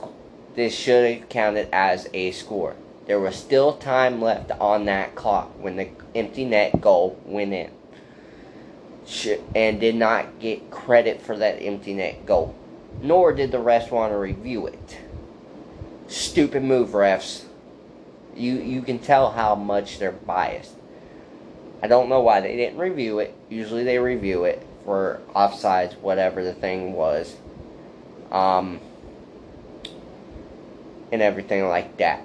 this 0.54 0.74
should 0.74 1.20
have 1.20 1.28
counted 1.28 1.68
as 1.72 2.08
a 2.12 2.32
score. 2.32 2.74
There 3.06 3.20
was 3.20 3.36
still 3.36 3.76
time 3.76 4.20
left 4.20 4.50
on 4.50 4.86
that 4.86 5.14
clock 5.14 5.50
when 5.62 5.76
the 5.76 5.88
empty 6.14 6.44
net 6.44 6.80
goal 6.80 7.18
went 7.24 7.52
in. 7.52 7.70
And 9.54 9.80
did 9.80 9.94
not 9.94 10.38
get 10.38 10.70
credit 10.70 11.22
for 11.22 11.36
that 11.38 11.62
empty 11.62 11.94
net 11.94 12.26
goal. 12.26 12.54
Nor 13.00 13.32
did 13.32 13.52
the 13.52 13.58
refs 13.58 13.90
want 13.90 14.12
to 14.12 14.18
review 14.18 14.66
it. 14.66 14.98
Stupid 16.08 16.62
move, 16.62 16.90
refs. 16.90 17.44
You 18.34 18.54
you 18.54 18.82
can 18.82 18.98
tell 18.98 19.30
how 19.30 19.54
much 19.54 19.98
they're 19.98 20.12
biased. 20.12 20.74
I 21.82 21.86
don't 21.86 22.08
know 22.08 22.20
why 22.20 22.40
they 22.40 22.56
didn't 22.56 22.78
review 22.78 23.20
it. 23.20 23.34
Usually 23.48 23.84
they 23.84 23.98
review 23.98 24.44
it 24.44 24.66
for 24.84 25.20
offsides, 25.34 25.98
whatever 26.00 26.42
the 26.42 26.54
thing 26.54 26.92
was. 26.92 27.36
Um, 28.30 28.80
and 31.12 31.22
everything 31.22 31.66
like 31.68 31.96
that. 31.98 32.24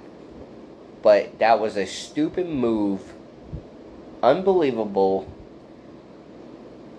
But 1.02 1.38
that 1.38 1.60
was 1.60 1.76
a 1.76 1.86
stupid 1.86 2.48
move, 2.48 3.12
unbelievable, 4.22 5.30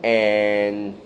and 0.05 0.99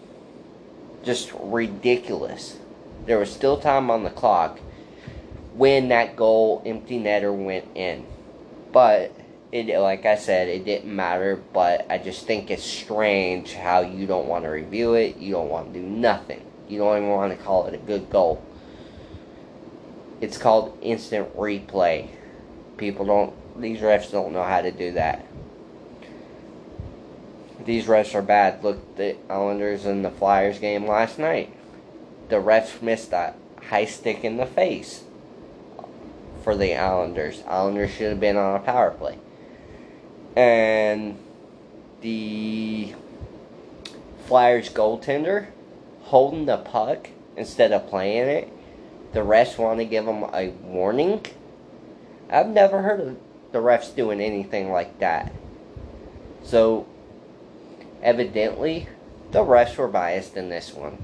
just 1.03 1.31
ridiculous. 1.39 2.57
There 3.05 3.17
was 3.17 3.31
still 3.31 3.59
time 3.59 3.89
on 3.89 4.03
the 4.03 4.09
clock 4.09 4.59
when 5.53 5.89
that 5.89 6.15
goal 6.15 6.61
empty 6.65 6.99
netter 6.99 7.33
went 7.33 7.65
in. 7.75 8.05
But 8.71 9.11
it 9.51 9.75
like 9.79 10.05
I 10.05 10.15
said, 10.15 10.47
it 10.47 10.65
didn't 10.65 10.95
matter, 10.95 11.41
but 11.53 11.87
I 11.89 11.97
just 11.97 12.27
think 12.27 12.51
it's 12.51 12.63
strange 12.63 13.53
how 13.53 13.79
you 13.81 14.05
don't 14.05 14.27
want 14.27 14.43
to 14.43 14.49
review 14.49 14.93
it, 14.93 15.17
you 15.17 15.31
don't 15.31 15.49
want 15.49 15.73
to 15.73 15.79
do 15.79 15.85
nothing. 15.85 16.45
You 16.67 16.79
don't 16.79 16.97
even 16.97 17.09
want 17.09 17.35
to 17.35 17.43
call 17.43 17.65
it 17.65 17.73
a 17.73 17.77
good 17.77 18.09
goal 18.11 18.43
it's 20.21 20.37
called 20.37 20.77
instant 20.81 21.35
replay. 21.37 22.09
People 22.77 23.05
don't, 23.05 23.61
these 23.61 23.79
refs 23.79 24.11
don't 24.11 24.33
know 24.33 24.43
how 24.43 24.61
to 24.61 24.71
do 24.71 24.93
that. 24.93 25.25
These 27.69 27.85
refs 27.85 28.15
are 28.15 28.23
bad. 28.23 28.63
Look, 28.63 28.95
the 28.95 29.15
Islanders 29.29 29.85
and 29.85 30.03
the 30.03 30.09
Flyers 30.09 30.57
game 30.57 30.87
last 30.87 31.19
night. 31.19 31.53
The 32.29 32.37
refs 32.37 32.81
missed 32.81 33.11
that 33.11 33.37
high 33.69 33.85
stick 33.85 34.23
in 34.23 34.37
the 34.37 34.47
face 34.47 35.03
for 36.43 36.55
the 36.55 36.73
Islanders. 36.75 37.43
Islanders 37.47 37.91
should 37.91 38.09
have 38.09 38.19
been 38.19 38.37
on 38.37 38.55
a 38.55 38.59
power 38.59 38.89
play. 38.89 39.19
And 40.35 41.19
the 42.01 42.95
Flyers 44.25 44.71
goaltender 44.71 45.49
holding 46.05 46.47
the 46.47 46.57
puck 46.57 47.09
instead 47.37 47.71
of 47.71 47.87
playing 47.87 48.29
it. 48.29 48.53
The 49.13 49.19
refs 49.19 49.59
want 49.59 49.77
to 49.77 49.85
give 49.85 50.05
them 50.07 50.23
a 50.33 50.49
warning. 50.63 51.23
I've 52.31 52.47
never 52.47 52.81
heard 52.81 52.99
of 52.99 53.17
the 53.51 53.59
refs 53.59 53.95
doing 53.95 54.21
anything 54.21 54.71
like 54.71 54.97
that. 54.97 55.31
So, 56.43 56.87
evidently, 58.01 58.87
the 59.31 59.39
refs 59.39 59.77
were 59.77 59.87
biased 59.87 60.35
in 60.35 60.49
this 60.49 60.73
one. 60.73 61.03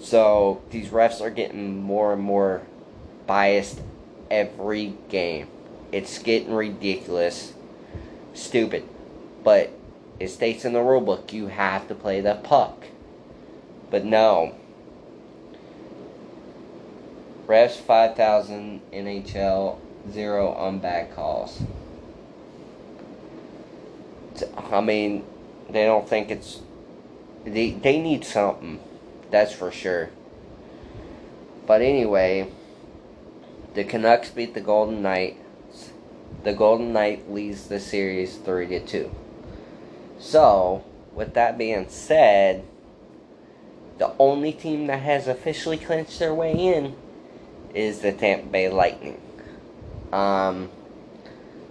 So, 0.00 0.62
these 0.70 0.88
refs 0.88 1.20
are 1.20 1.30
getting 1.30 1.82
more 1.82 2.12
and 2.12 2.22
more 2.22 2.62
biased 3.26 3.80
every 4.30 4.94
game. 5.08 5.48
It's 5.92 6.18
getting 6.18 6.54
ridiculous, 6.54 7.52
stupid. 8.34 8.88
But 9.44 9.70
it 10.18 10.28
states 10.28 10.64
in 10.64 10.72
the 10.72 10.80
rulebook 10.80 11.32
you 11.32 11.48
have 11.48 11.88
to 11.88 11.94
play 11.94 12.20
the 12.20 12.34
puck. 12.34 12.84
But 13.90 14.04
no. 14.04 14.54
Refs 17.46 17.76
5000 17.76 18.80
NHL, 18.92 19.78
zero 20.10 20.52
on 20.52 20.78
bad 20.78 21.14
calls. 21.14 21.62
I 24.70 24.80
mean, 24.80 25.24
they 25.72 25.84
don't 25.84 26.08
think 26.08 26.30
it's. 26.30 26.60
They, 27.44 27.70
they 27.70 28.00
need 28.00 28.24
something. 28.24 28.80
That's 29.30 29.52
for 29.52 29.72
sure. 29.72 30.10
But 31.66 31.80
anyway, 31.80 32.48
the 33.74 33.84
Canucks 33.84 34.30
beat 34.30 34.54
the 34.54 34.60
Golden 34.60 35.02
Knights. 35.02 35.92
The 36.44 36.52
Golden 36.52 36.92
Knight 36.92 37.30
leads 37.30 37.68
the 37.68 37.80
series 37.80 38.36
3 38.36 38.66
to 38.68 38.80
2. 38.86 39.14
So, 40.18 40.84
with 41.12 41.34
that 41.34 41.56
being 41.56 41.88
said, 41.88 42.64
the 43.98 44.12
only 44.18 44.52
team 44.52 44.86
that 44.88 45.00
has 45.00 45.28
officially 45.28 45.78
clinched 45.78 46.18
their 46.18 46.34
way 46.34 46.52
in 46.52 46.96
is 47.74 48.00
the 48.00 48.12
Tampa 48.12 48.46
Bay 48.46 48.68
Lightning. 48.68 49.20
Um, 50.12 50.70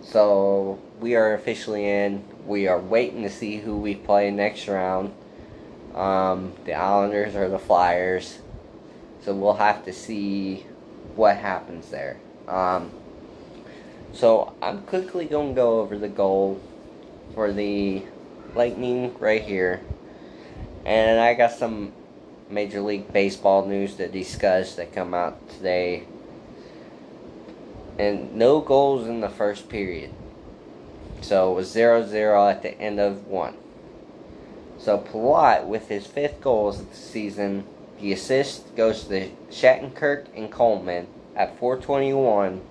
so 0.02 0.80
we 1.00 1.16
are 1.16 1.34
officially 1.34 1.88
in. 1.88 2.24
We 2.46 2.68
are 2.68 2.80
waiting 2.80 3.24
to 3.24 3.30
see 3.30 3.58
who 3.58 3.78
we 3.78 3.96
play 3.96 4.32
next 4.32 4.68
round. 4.68 5.14
Um, 5.94 6.54
the 6.66 6.74
Islanders 6.74 7.36
or 7.36 7.50
the 7.50 7.60
Flyers. 7.60 8.40
So 9.24 9.36
we'll 9.36 9.54
have 9.54 9.86
to 9.86 9.94
see 9.94 10.66
what 11.16 11.38
happens 11.38 11.90
there. 11.90 12.20
Um, 12.48 12.92
so 14.14 14.54
I'm 14.62 14.82
quickly 14.84 15.26
going 15.26 15.50
to 15.50 15.56
go 15.56 15.80
over 15.80 15.98
the 15.98 16.10
goal 16.10 16.62
for 17.34 17.52
the 17.54 18.04
Lightning 18.56 19.18
right 19.20 19.44
here. 19.44 19.82
And 20.86 21.20
I 21.20 21.34
got 21.36 21.52
some 21.52 21.94
Major 22.50 22.82
League 22.82 23.14
Baseball 23.14 23.66
news 23.66 23.96
to 23.96 24.08
discuss 24.08 24.76
that 24.76 24.94
come 24.94 25.14
out 25.14 25.50
today. 25.50 26.06
And 27.98 28.36
no 28.36 28.60
goals 28.60 29.08
in 29.08 29.22
the 29.22 29.30
first 29.30 29.70
period. 29.70 30.14
So 31.22 31.52
it 31.52 31.56
was 31.56 31.72
0 31.72 32.06
0 32.08 32.48
at 32.48 32.62
the 32.62 32.78
end 32.80 33.00
of 33.00 33.28
one. 33.28 33.56
So 34.78 34.98
Palat, 34.98 35.66
with 35.66 35.88
his 35.88 36.08
fifth 36.08 36.42
goal 36.42 36.70
of 36.70 36.90
the 36.90 36.96
season, 36.96 37.66
the 38.00 38.12
assist 38.14 38.76
goes 38.76 39.04
to 39.04 39.10
the 39.10 39.32
Shattenkirk 39.52 40.26
and 40.36 40.52
Coleman 40.52 41.08
at 41.36 41.58
421, 41.60 42.62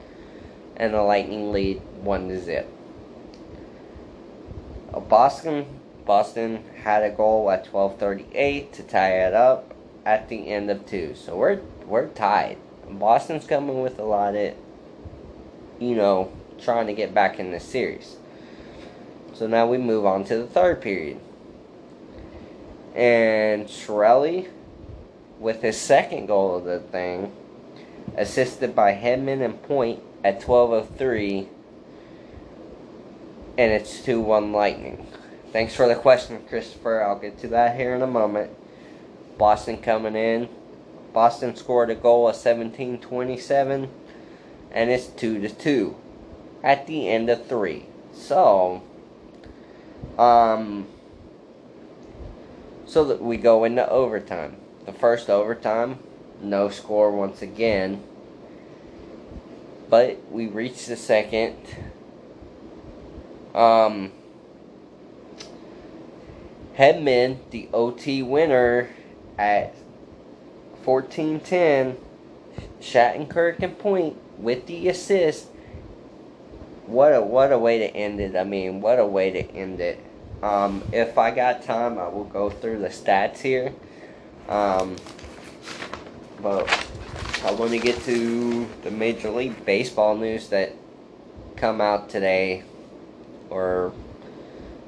and 0.76 0.94
the 0.94 1.02
Lightning 1.02 1.52
lead 1.52 1.80
1 2.02 2.28
to 2.28 2.40
zip. 2.40 2.68
Boston 5.08 5.66
Boston 6.04 6.64
had 6.82 7.04
a 7.04 7.10
goal 7.10 7.50
at 7.50 7.64
12:38 7.66 8.72
to 8.72 8.82
tie 8.82 9.26
it 9.26 9.34
up 9.34 9.72
at 10.04 10.28
the 10.28 10.48
end 10.48 10.68
of 10.70 10.84
two. 10.84 11.14
So 11.14 11.36
we're 11.36 11.60
we're 11.86 12.08
tied. 12.08 12.58
Boston's 12.88 13.46
coming 13.46 13.82
with 13.82 13.98
a 14.00 14.04
lot 14.04 14.34
of, 14.34 14.54
you 15.78 15.94
know, 15.94 16.32
trying 16.58 16.88
to 16.88 16.92
get 16.92 17.14
back 17.14 17.38
in 17.38 17.52
the 17.52 17.60
series. 17.60 18.16
So 19.40 19.46
now 19.46 19.66
we 19.66 19.79
move 19.79 20.05
on 20.05 20.24
to 20.24 20.37
the 20.37 20.46
third 20.46 20.83
period. 20.83 21.18
And 22.94 23.68
Cirelli, 23.68 24.50
with 25.38 25.62
his 25.62 25.81
second 25.81 26.26
goal 26.26 26.57
of 26.57 26.64
the 26.64 26.79
thing, 26.79 27.33
assisted 28.18 28.76
by 28.76 28.92
Hedman 28.92 29.42
and 29.42 29.62
Point 29.62 30.03
at 30.22 30.42
12:03 30.42 31.48
and 33.57 33.72
it's 33.72 34.03
2 34.03 34.20
1 34.20 34.53
Lightning. 34.53 35.07
Thanks 35.55 35.74
for 35.74 35.88
the 35.88 35.96
question, 35.96 36.44
Christopher. 36.46 37.03
I'll 37.03 37.18
get 37.18 37.38
to 37.38 37.48
that 37.48 37.76
here 37.76 37.94
in 37.94 38.03
a 38.03 38.07
moment. 38.07 38.50
Boston 39.38 39.79
coming 39.79 40.16
in. 40.16 40.50
Boston 41.14 41.57
scored 41.57 41.88
a 41.88 41.94
goal 41.94 42.29
of 42.29 42.37
17 42.37 42.98
27, 42.98 43.88
and 44.70 44.90
it's 44.90 45.07
2 45.07 45.40
to 45.40 45.48
2 45.48 45.96
at 46.62 46.87
the 46.87 47.09
end 47.09 47.31
of 47.31 47.46
3. 47.46 47.87
So, 48.12 48.83
um, 50.18 50.86
so 52.86 53.04
that 53.04 53.22
we 53.22 53.36
go 53.36 53.64
into 53.64 53.88
overtime. 53.88 54.56
The 54.86 54.92
first 54.92 55.30
overtime, 55.30 55.98
no 56.40 56.68
score 56.68 57.10
once 57.10 57.42
again. 57.42 58.02
But 59.88 60.20
we 60.30 60.46
reach 60.46 60.86
the 60.86 60.96
second 60.96 61.56
um, 63.54 64.12
Hedman, 66.76 67.38
the 67.50 67.68
OT 67.72 68.22
winner 68.22 68.90
at 69.38 69.74
14-10. 70.84 71.96
Shattenkirk 72.80 73.62
and 73.62 73.78
Point 73.78 74.16
with 74.38 74.66
the 74.66 74.88
assist. 74.88 75.46
What 76.90 77.14
a 77.14 77.20
what 77.20 77.53
a 77.53 77.59
way 77.59 77.79
to 77.79 77.87
end 77.87 78.18
it. 78.18 78.35
I 78.35 78.42
mean, 78.42 78.81
what 78.81 78.98
a 78.98 79.07
way 79.07 79.31
to 79.31 79.48
end 79.53 79.79
it. 79.79 80.00
Um, 80.42 80.83
if 80.92 81.18
I 81.18 81.31
got 81.31 81.62
time, 81.62 82.00
I 82.00 82.09
will 82.09 82.24
go 82.24 82.50
through 82.50 82.81
the 82.81 82.88
stats 82.88 83.38
here. 83.38 83.72
Um, 84.48 84.96
but 86.42 86.68
I 87.44 87.53
want 87.53 87.70
to 87.70 87.79
get 87.79 88.03
to 88.07 88.68
the 88.83 88.90
Major 88.90 89.31
League 89.31 89.64
Baseball 89.64 90.16
news 90.16 90.48
that 90.48 90.74
come 91.55 91.81
out 91.81 92.11
today 92.11 92.64
or 93.50 93.92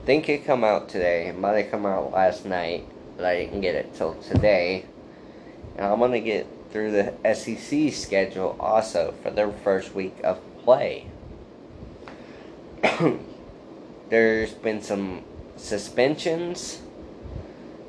think 0.04 0.28
it 0.28 0.44
come 0.44 0.64
out 0.64 0.88
today. 0.88 1.28
It 1.28 1.38
might 1.38 1.52
have 1.52 1.70
come 1.70 1.86
out 1.86 2.10
last 2.10 2.44
night, 2.44 2.84
but 3.16 3.26
I 3.26 3.44
didn't 3.44 3.60
get 3.60 3.76
it 3.76 3.94
till 3.94 4.14
today. 4.14 4.86
And 5.76 5.86
I'm 5.86 6.00
gonna 6.00 6.18
get 6.18 6.48
through 6.72 6.90
the 6.90 7.14
SEC 7.32 7.92
schedule 7.92 8.56
also 8.58 9.14
for 9.22 9.30
their 9.30 9.52
first 9.52 9.94
week 9.94 10.16
of 10.24 10.40
play. 10.64 11.11
There's 14.08 14.52
been 14.52 14.82
some 14.82 15.22
suspensions 15.56 16.80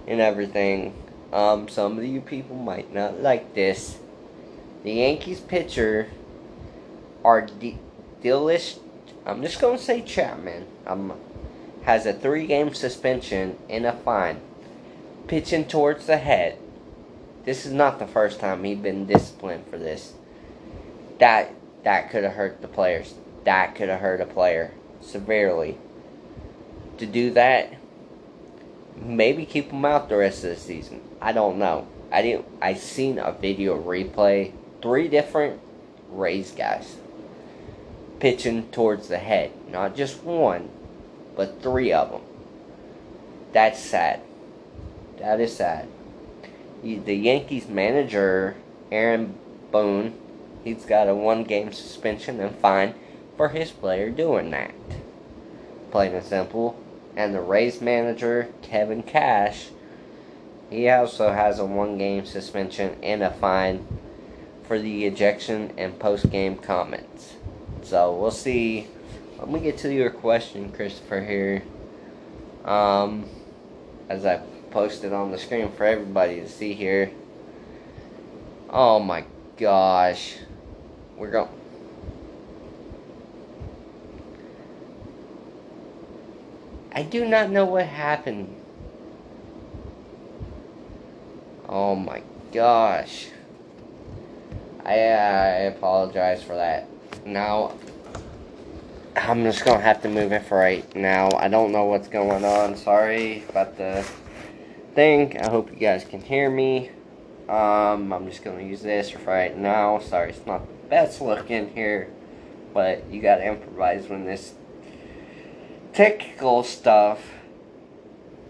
and 0.08 0.22
everything. 0.22 0.94
Um, 1.32 1.68
some 1.68 1.98
of 1.98 2.04
you 2.04 2.22
people 2.22 2.56
might 2.56 2.94
not 2.94 3.22
like 3.22 3.56
this. 3.56 3.98
The 4.84 4.94
Yankees 4.94 5.40
pitcher 5.40 6.10
are 7.24 7.42
de- 7.42 7.80
Delish 8.22 8.80
I'm 9.26 9.42
just 9.42 9.62
going 9.62 9.78
to 9.78 9.84
say 9.84 10.02
Chapman 10.02 10.66
um, 10.86 11.14
has 11.84 12.06
a 12.06 12.14
three 12.14 12.46
game 12.46 12.74
suspension 12.74 13.58
and 13.70 13.86
a 13.86 13.94
fine. 13.94 14.42
Pitching 15.28 15.66
towards 15.66 16.06
the 16.06 16.18
head. 16.18 16.58
This 17.46 17.66
is 17.66 17.72
not 17.72 18.00
the 18.00 18.08
first 18.08 18.40
time 18.40 18.64
he'd 18.64 18.84
been 18.84 19.06
disciplined 19.06 19.68
for 19.68 19.78
this. 19.78 20.14
That 21.20 21.54
that 21.84 22.10
could 22.12 22.24
have 22.24 22.34
hurt 22.34 22.62
the 22.62 22.68
players. 22.68 23.14
That 23.46 23.76
could 23.76 23.90
have 23.90 24.02
hurt 24.02 24.22
a 24.22 24.26
player 24.26 24.72
severely. 25.04 25.78
To 26.98 27.06
do 27.06 27.32
that, 27.32 27.74
maybe 28.96 29.46
keep 29.46 29.72
him 29.72 29.86
out 29.86 30.10
the 30.10 30.18
rest 30.18 30.44
of 30.44 30.52
the 30.52 30.56
season. 30.56 31.02
I 31.22 31.32
don't 31.32 31.58
know. 31.58 31.88
I 32.12 32.22
didn't. 32.22 32.46
I 32.62 32.76
seen 32.76 33.18
a 33.18 33.32
video 33.32 33.82
replay. 33.82 34.54
Three 34.82 35.08
different 35.08 35.60
Rays 36.10 36.52
guys 36.52 36.98
pitching 38.20 38.70
towards 38.72 39.08
the 39.08 39.18
head. 39.18 39.52
Not 39.70 39.96
just 39.96 40.24
one, 40.24 40.70
but 41.36 41.62
three 41.62 41.92
of 41.92 42.12
them. 42.12 42.22
That's 43.52 43.80
sad. 43.80 44.22
That 45.18 45.40
is 45.40 45.58
sad. 45.58 45.88
The 46.84 47.16
Yankees 47.16 47.68
manager, 47.68 48.56
Aaron 48.92 49.36
Boone, 49.72 50.14
he's 50.64 50.86
got 50.86 51.10
a 51.10 51.16
one 51.16 51.44
game 51.44 51.74
suspension 51.74 52.40
and 52.40 52.56
fine 52.58 52.96
for 53.38 53.50
his 53.50 53.72
player 53.72 54.10
doing 54.10 54.52
that. 54.52 54.74
Plain 55.92 56.16
and 56.16 56.26
simple. 56.26 56.80
And 57.16 57.34
the 57.34 57.42
Rays 57.42 57.82
manager, 57.82 58.50
Kevin 58.62 59.04
Cash, 59.04 59.70
he 60.70 60.90
also 60.90 61.32
has 61.32 61.60
a 61.60 61.66
one 61.66 61.98
game 62.00 62.26
suspension 62.26 62.98
and 63.04 63.22
a 63.22 63.30
fine 63.30 63.86
for 64.64 64.80
the 64.80 65.06
ejection 65.06 65.72
and 65.78 66.00
post 66.00 66.32
game 66.32 66.58
comments. 66.58 67.34
So 67.84 68.16
we'll 68.16 68.32
see. 68.32 68.88
Let 69.38 69.50
me 69.50 69.60
get 69.60 69.78
to 69.80 69.94
your 69.94 70.10
question, 70.10 70.72
Christopher, 70.72 71.22
here. 71.22 71.64
Um, 72.66 73.26
as 74.10 74.26
I 74.26 74.42
posted 74.72 75.14
on 75.14 75.32
the 75.32 75.38
screen 75.38 75.72
for 75.72 75.86
everybody 75.86 76.40
to 76.40 76.50
see 76.50 76.74
here. 76.74 77.12
Oh 78.70 79.00
my 79.00 79.26
gosh. 79.58 80.38
We're 81.18 81.30
going. 81.30 81.50
I 86.96 87.02
do 87.02 87.28
not 87.28 87.50
know 87.50 87.66
what 87.66 87.88
happened. 87.88 88.56
Oh 91.68 91.96
my 91.96 92.22
gosh. 92.52 93.30
I, 94.86 95.00
uh, 95.00 95.18
I 95.18 95.60
apologize 95.74 96.44
for 96.44 96.56
that. 96.56 96.88
Now, 97.26 97.74
I'm 99.16 99.44
just 99.44 99.64
gonna 99.66 99.82
have 99.82 100.02
to 100.04 100.10
move 100.10 100.32
it 100.34 100.44
for 100.44 100.58
right 100.58 100.96
now. 100.96 101.30
I 101.36 101.48
don't 101.48 101.72
know 101.72 101.86
what's 101.86 102.08
going 102.08 102.46
on. 102.46 102.76
Sorry 102.76 103.44
about 103.50 103.78
the 103.78 104.06
thing. 104.94 105.40
I 105.40 105.50
hope 105.50 105.72
you 105.72 105.78
guys 105.78 106.04
can 106.04 106.22
hear 106.22 106.50
me. 106.50 106.92
Um, 107.50 108.14
I'm 108.14 108.28
just 108.28 108.44
gonna 108.44 108.62
use 108.62 108.82
this 108.82 109.10
for 109.10 109.20
right 109.32 109.58
now. 109.58 110.00
Sorry, 110.00 110.30
it's 110.30 110.46
not 110.46 110.68
the 110.68 110.90
best 110.90 111.22
looking 111.22 111.74
here, 111.74 112.10
but 112.74 113.08
you 113.10 113.22
gotta 113.22 113.46
improvise 113.48 114.08
when 114.08 114.26
this 114.26 114.54
technical 115.94 116.64
stuff. 116.64 117.20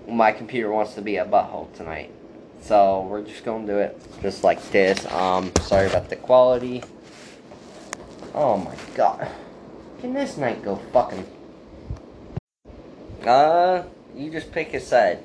My 0.08 0.32
computer 0.32 0.72
wants 0.72 0.96
to 0.96 1.02
be 1.02 1.18
a 1.18 1.26
butthole 1.26 1.74
tonight. 1.76 2.12
So 2.62 3.02
we're 3.10 3.24
just 3.24 3.44
gonna 3.44 3.68
do 3.68 3.78
it 3.78 4.02
just 4.22 4.44
like 4.44 4.62
this. 4.72 5.06
Um, 5.12 5.52
sorry 5.62 5.88
about 5.88 6.10
the 6.10 6.16
quality. 6.16 6.84
Oh 8.34 8.58
my 8.58 8.76
god. 8.96 9.28
Can 10.00 10.14
this 10.14 10.38
night 10.38 10.64
go 10.64 10.78
fucking... 10.92 11.26
Uh, 13.26 13.84
you 14.16 14.32
just 14.32 14.52
pick 14.52 14.74
a 14.74 14.80
side. 14.80 15.24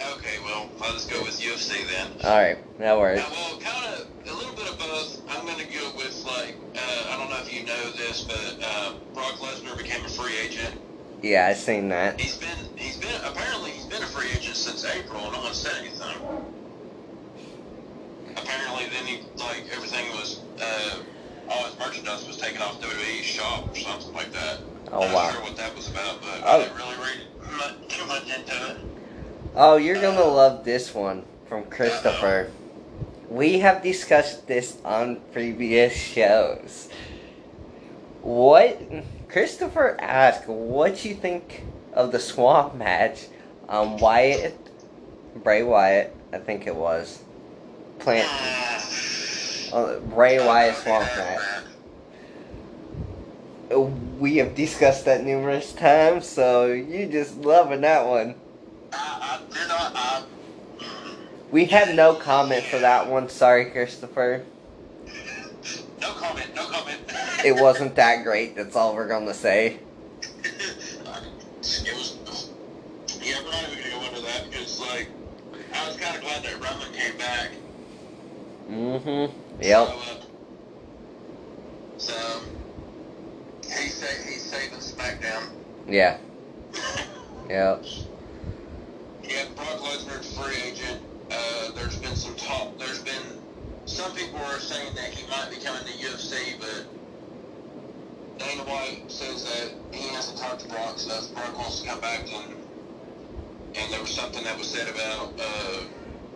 Okay, 0.00 0.38
well, 0.44 0.68
I'll 0.82 0.92
just 0.92 1.10
go 1.10 1.22
with 1.22 1.40
UFC 1.40 1.86
then. 1.88 2.10
Alright, 2.24 2.78
that 2.78 2.98
works. 2.98 3.20
Uh, 3.20 3.30
well, 3.30 3.60
kind 3.60 3.94
of 3.94 4.06
a 4.26 4.34
little 4.34 4.54
bit 4.54 4.70
of 4.70 4.78
both. 4.78 5.22
I'm 5.28 5.44
going 5.44 5.58
to 5.58 5.66
go 5.66 5.92
with, 5.96 6.24
like, 6.24 6.56
uh, 6.74 7.10
I 7.10 7.16
don't 7.18 7.30
know 7.30 7.38
if 7.40 7.52
you 7.52 7.64
know 7.66 7.90
this, 7.92 8.24
but 8.24 8.58
uh, 8.62 8.94
Brock 9.12 9.34
Lesnar 9.34 9.76
became 9.76 10.04
a 10.04 10.08
free 10.08 10.36
agent. 10.38 10.80
Yeah, 11.24 11.46
I've 11.46 11.56
seen 11.56 11.88
that. 11.88 12.20
He's 12.20 12.36
been, 12.36 12.50
he's 12.76 12.98
been, 12.98 13.18
apparently 13.24 13.70
he's 13.70 13.86
been 13.86 14.02
a 14.02 14.06
free 14.06 14.28
agent 14.28 14.56
since 14.56 14.84
April, 14.84 15.22
and 15.22 15.32
no 15.32 15.40
one 15.40 15.54
said 15.54 15.72
anything. 15.80 16.18
Apparently 18.36 18.84
then 18.90 19.06
he, 19.06 19.20
like, 19.38 19.64
everything 19.74 20.04
was, 20.10 20.42
uh, 20.60 20.98
all 21.48 21.64
his 21.64 21.78
merchandise 21.78 22.26
was 22.26 22.36
taken 22.36 22.60
off 22.60 22.78
WWE's 22.78 23.24
shop 23.24 23.70
or 23.70 23.74
something 23.74 24.12
like 24.12 24.32
that. 24.32 24.58
Oh, 24.92 25.00
I'm 25.00 25.14
wow. 25.14 25.22
not 25.24 25.32
sure 25.32 25.42
what 25.44 25.56
that 25.56 25.74
was 25.74 25.88
about, 25.88 26.20
but 26.20 26.42
Oh. 26.44 26.60
I 26.60 26.64
didn't 26.64 26.76
really 26.76 26.96
read 26.96 27.56
much, 27.56 27.88
too 27.88 28.04
much 28.04 28.24
into 28.24 28.70
it. 28.72 28.76
Oh, 29.56 29.76
you're 29.76 30.02
gonna 30.02 30.24
love 30.24 30.62
this 30.66 30.94
one 30.94 31.24
from 31.48 31.64
Christopher. 31.64 32.50
We 33.30 33.60
have 33.60 33.82
discussed 33.82 34.46
this 34.46 34.76
on 34.84 35.22
previous 35.32 35.94
shows. 36.14 36.90
What 38.20 38.78
Christopher 39.34 39.96
asked 39.98 40.46
what 40.46 41.04
you 41.04 41.12
think 41.12 41.64
of 41.92 42.12
the 42.12 42.20
swamp 42.20 42.76
match 42.76 43.26
um 43.68 43.98
Wyatt 43.98 44.56
Bray 45.42 45.64
Wyatt, 45.64 46.14
I 46.32 46.38
think 46.38 46.68
it 46.68 46.76
was. 46.76 47.20
Plant 47.98 48.28
uh, 49.72 49.98
Bray 49.98 50.38
Wyatt 50.38 50.76
swamp 50.76 51.08
match. 51.16 51.64
We 54.20 54.36
have 54.36 54.54
discussed 54.54 55.04
that 55.06 55.24
numerous 55.24 55.72
times, 55.72 56.28
so 56.28 56.66
you 56.66 57.06
just 57.06 57.36
loving 57.38 57.80
that 57.80 58.06
one. 58.06 58.36
We 61.50 61.64
had 61.64 61.96
no 61.96 62.14
comment 62.14 62.62
for 62.62 62.78
that 62.78 63.08
one. 63.08 63.28
Sorry, 63.28 63.64
Christopher. 63.72 64.44
no 66.00 66.12
comment, 66.12 66.54
no 66.54 66.62
comment. 66.62 66.63
It 67.44 67.60
wasn't 67.60 67.94
that 67.96 68.24
great. 68.24 68.56
That's 68.56 68.74
all 68.74 68.94
we're 68.94 69.08
gonna 69.08 69.34
say. 69.34 69.76
it 70.44 71.94
was, 71.94 72.50
yeah, 73.22 73.34
we're 73.44 73.50
not 73.50 73.64
even 73.70 73.90
gonna 73.90 74.00
go 74.00 74.08
into 74.08 74.22
that 74.22 74.50
because, 74.50 74.80
like, 74.80 75.08
I 75.74 75.86
was 75.86 75.96
kind 75.96 76.16
of 76.16 76.22
glad 76.22 76.42
that 76.42 76.54
Roman 76.54 76.92
came 76.92 77.16
back. 77.18 77.50
Mm-hmm. 78.70 79.62
Yep. 79.62 79.88
So, 79.88 79.94
uh, 79.94 80.16
so 81.98 82.40
he's 83.62 83.94
sa- 83.94 84.22
he's 84.26 84.42
saving 84.42 84.78
SmackDown. 84.78 85.48
Yeah. 85.86 86.18
Yep. 87.50 87.84
Yeah, 89.28 89.44
Brock 89.54 89.80
Lesnar's 89.80 90.34
free 90.34 90.56
agent. 90.66 90.98
Uh, 91.30 91.72
there's 91.76 91.98
been 91.98 92.16
some 92.16 92.34
talk. 92.36 92.78
There's 92.78 93.02
been 93.02 93.22
some 93.84 94.14
people 94.14 94.40
are 94.40 94.58
saying 94.60 94.94
that 94.94 95.10
he 95.12 95.28
might 95.28 95.50
be 95.50 95.56
coming 95.62 95.82
to 95.84 95.92
UFC, 95.92 96.58
but 96.58 96.86
Dana 98.44 98.62
White 98.64 99.02
says 99.08 99.44
that 99.44 99.72
he 99.92 100.08
hasn't 100.14 100.38
talked 100.38 100.60
to 100.60 100.68
Brock, 100.68 100.98
so 100.98 101.14
if 101.16 101.34
Brock 101.34 101.56
wants 101.58 101.80
to 101.80 101.88
come 101.88 102.00
back, 102.00 102.26
then. 102.26 102.56
And 103.76 103.92
there 103.92 104.00
was 104.00 104.10
something 104.10 104.44
that 104.44 104.56
was 104.58 104.68
said 104.68 104.88
about 104.88 105.32
uh, 105.38 105.80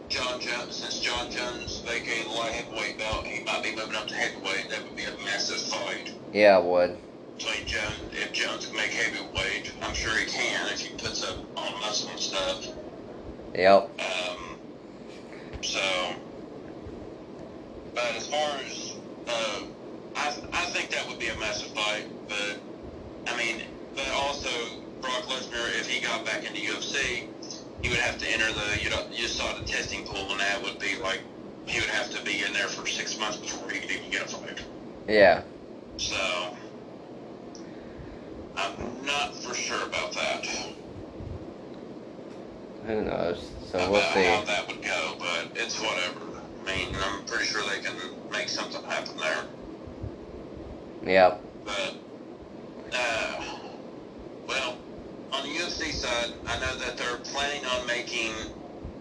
Jon 0.09 0.41
Jones. 0.41 0.77
Since 0.77 1.01
Jon 1.01 1.31
Jones 1.31 1.83
vacated 1.87 2.27
the 2.27 2.31
light 2.35 2.53
heavyweight 2.53 2.99
belt, 2.99 3.27
he 3.27 3.45
might 3.45 3.63
be 3.63 3.77
moving 3.77 3.95
up 3.95 4.09
to 4.09 4.15
heavyweight. 4.15 4.71
That 4.71 4.83
would 4.85 4.97
be 4.97 5.05
a 5.05 5.25
massive 5.25 5.61
fight 5.61 6.11
Yeah, 6.33 6.59
it 6.59 6.65
would. 6.65 6.97
between 7.37 7.67
Jones. 7.67 7.95
If 8.13 8.33
Jones 8.33 8.67
can 8.67 8.77
make 8.77 8.91
heavyweight, 8.91 9.73
I'm 9.83 9.95
sure 9.95 10.17
he 10.19 10.27
can 10.27 10.67
if 10.73 10.81
he 10.81 10.95
puts 10.97 11.23
up 11.25 11.37
on 11.57 11.81
muscle 11.81 12.11
and 12.11 12.19
stuff. 12.21 12.69
Yep. 13.55 14.01
Um, 14.01 14.59
so, 15.63 15.81
but 17.95 18.17
as 18.17 18.27
far 18.27 18.51
as, 18.67 18.97
uh, 19.29 19.61
I, 20.17 20.35
I 20.53 20.65
think 20.67 20.91
that 20.91 21.07
would 21.09 21.19
be 21.19 21.29
a 21.29 21.39
massive 21.39 21.69
fight, 21.69 22.07
but, 22.29 22.57
I 23.27 23.37
mean, 23.37 23.63
but 23.95 24.09
also, 24.15 24.49
Brock 25.01 25.25
Lesnar, 25.25 25.79
if 25.81 25.89
he 25.89 26.01
got 26.05 26.25
back 26.25 26.45
into 26.45 26.61
UFC, 26.61 27.25
he 27.83 27.89
would 27.89 27.99
have 27.99 28.19
to 28.19 28.27
enter 28.31 28.47
the, 28.53 28.83
you 28.83 28.91
know, 28.91 29.03
you 29.13 29.27
saw 29.29 29.53
the 29.59 29.65
testing 29.67 30.05
pool, 30.05 30.31
and 30.31 30.41
that 30.41 30.63
would 30.63 30.79
be 30.79 30.97
like, 31.03 31.21
he 31.67 31.81
would 31.81 31.91
have 31.91 32.11
to 32.11 32.23
be 32.25 32.43
in 32.43 32.53
there 32.53 32.69
for 32.69 32.87
six 32.87 33.19
months 33.19 33.37
before 33.37 33.71
he 33.71 33.81
could 33.81 33.91
even 33.91 34.11
get 34.11 34.23
a 34.23 34.29
fight. 34.29 34.61
Yeah. 35.09 35.43
So, 35.99 36.17
I'm 38.57 38.73
not 39.05 39.35
for 39.35 39.55
sure 39.55 39.87
about 39.87 40.13
that. 40.13 40.47
Who 42.87 43.03
knows? 43.03 43.51
So 43.71 43.79
about 43.79 43.93
we'll 43.93 44.03
see. 44.15 44.25
how 44.25 44.45
that 44.45 44.67
would 44.67 44.83
go, 44.83 45.15
but 45.19 45.49
it's 45.55 45.79
whatever. 45.81 46.41
I 46.63 46.67
mean, 46.67 46.89
I'm 47.05 47.25
pretty 47.25 47.45
sure 47.45 47.63
they 47.69 47.81
can 47.83 47.95
make 48.33 48.49
something 48.49 48.83
happen 48.85 49.15
there. 49.19 49.45
Yep. 51.09 51.43
But, 51.65 51.95
uh, 52.93 53.43
well, 54.47 54.77
on 55.33 55.43
the 55.43 55.49
UFC 55.49 55.91
side, 55.91 56.35
I 56.47 56.61
know 56.61 56.77
that 56.77 56.99
they're 56.99 57.17
planning 57.25 57.65
on 57.65 57.87
making 57.87 58.33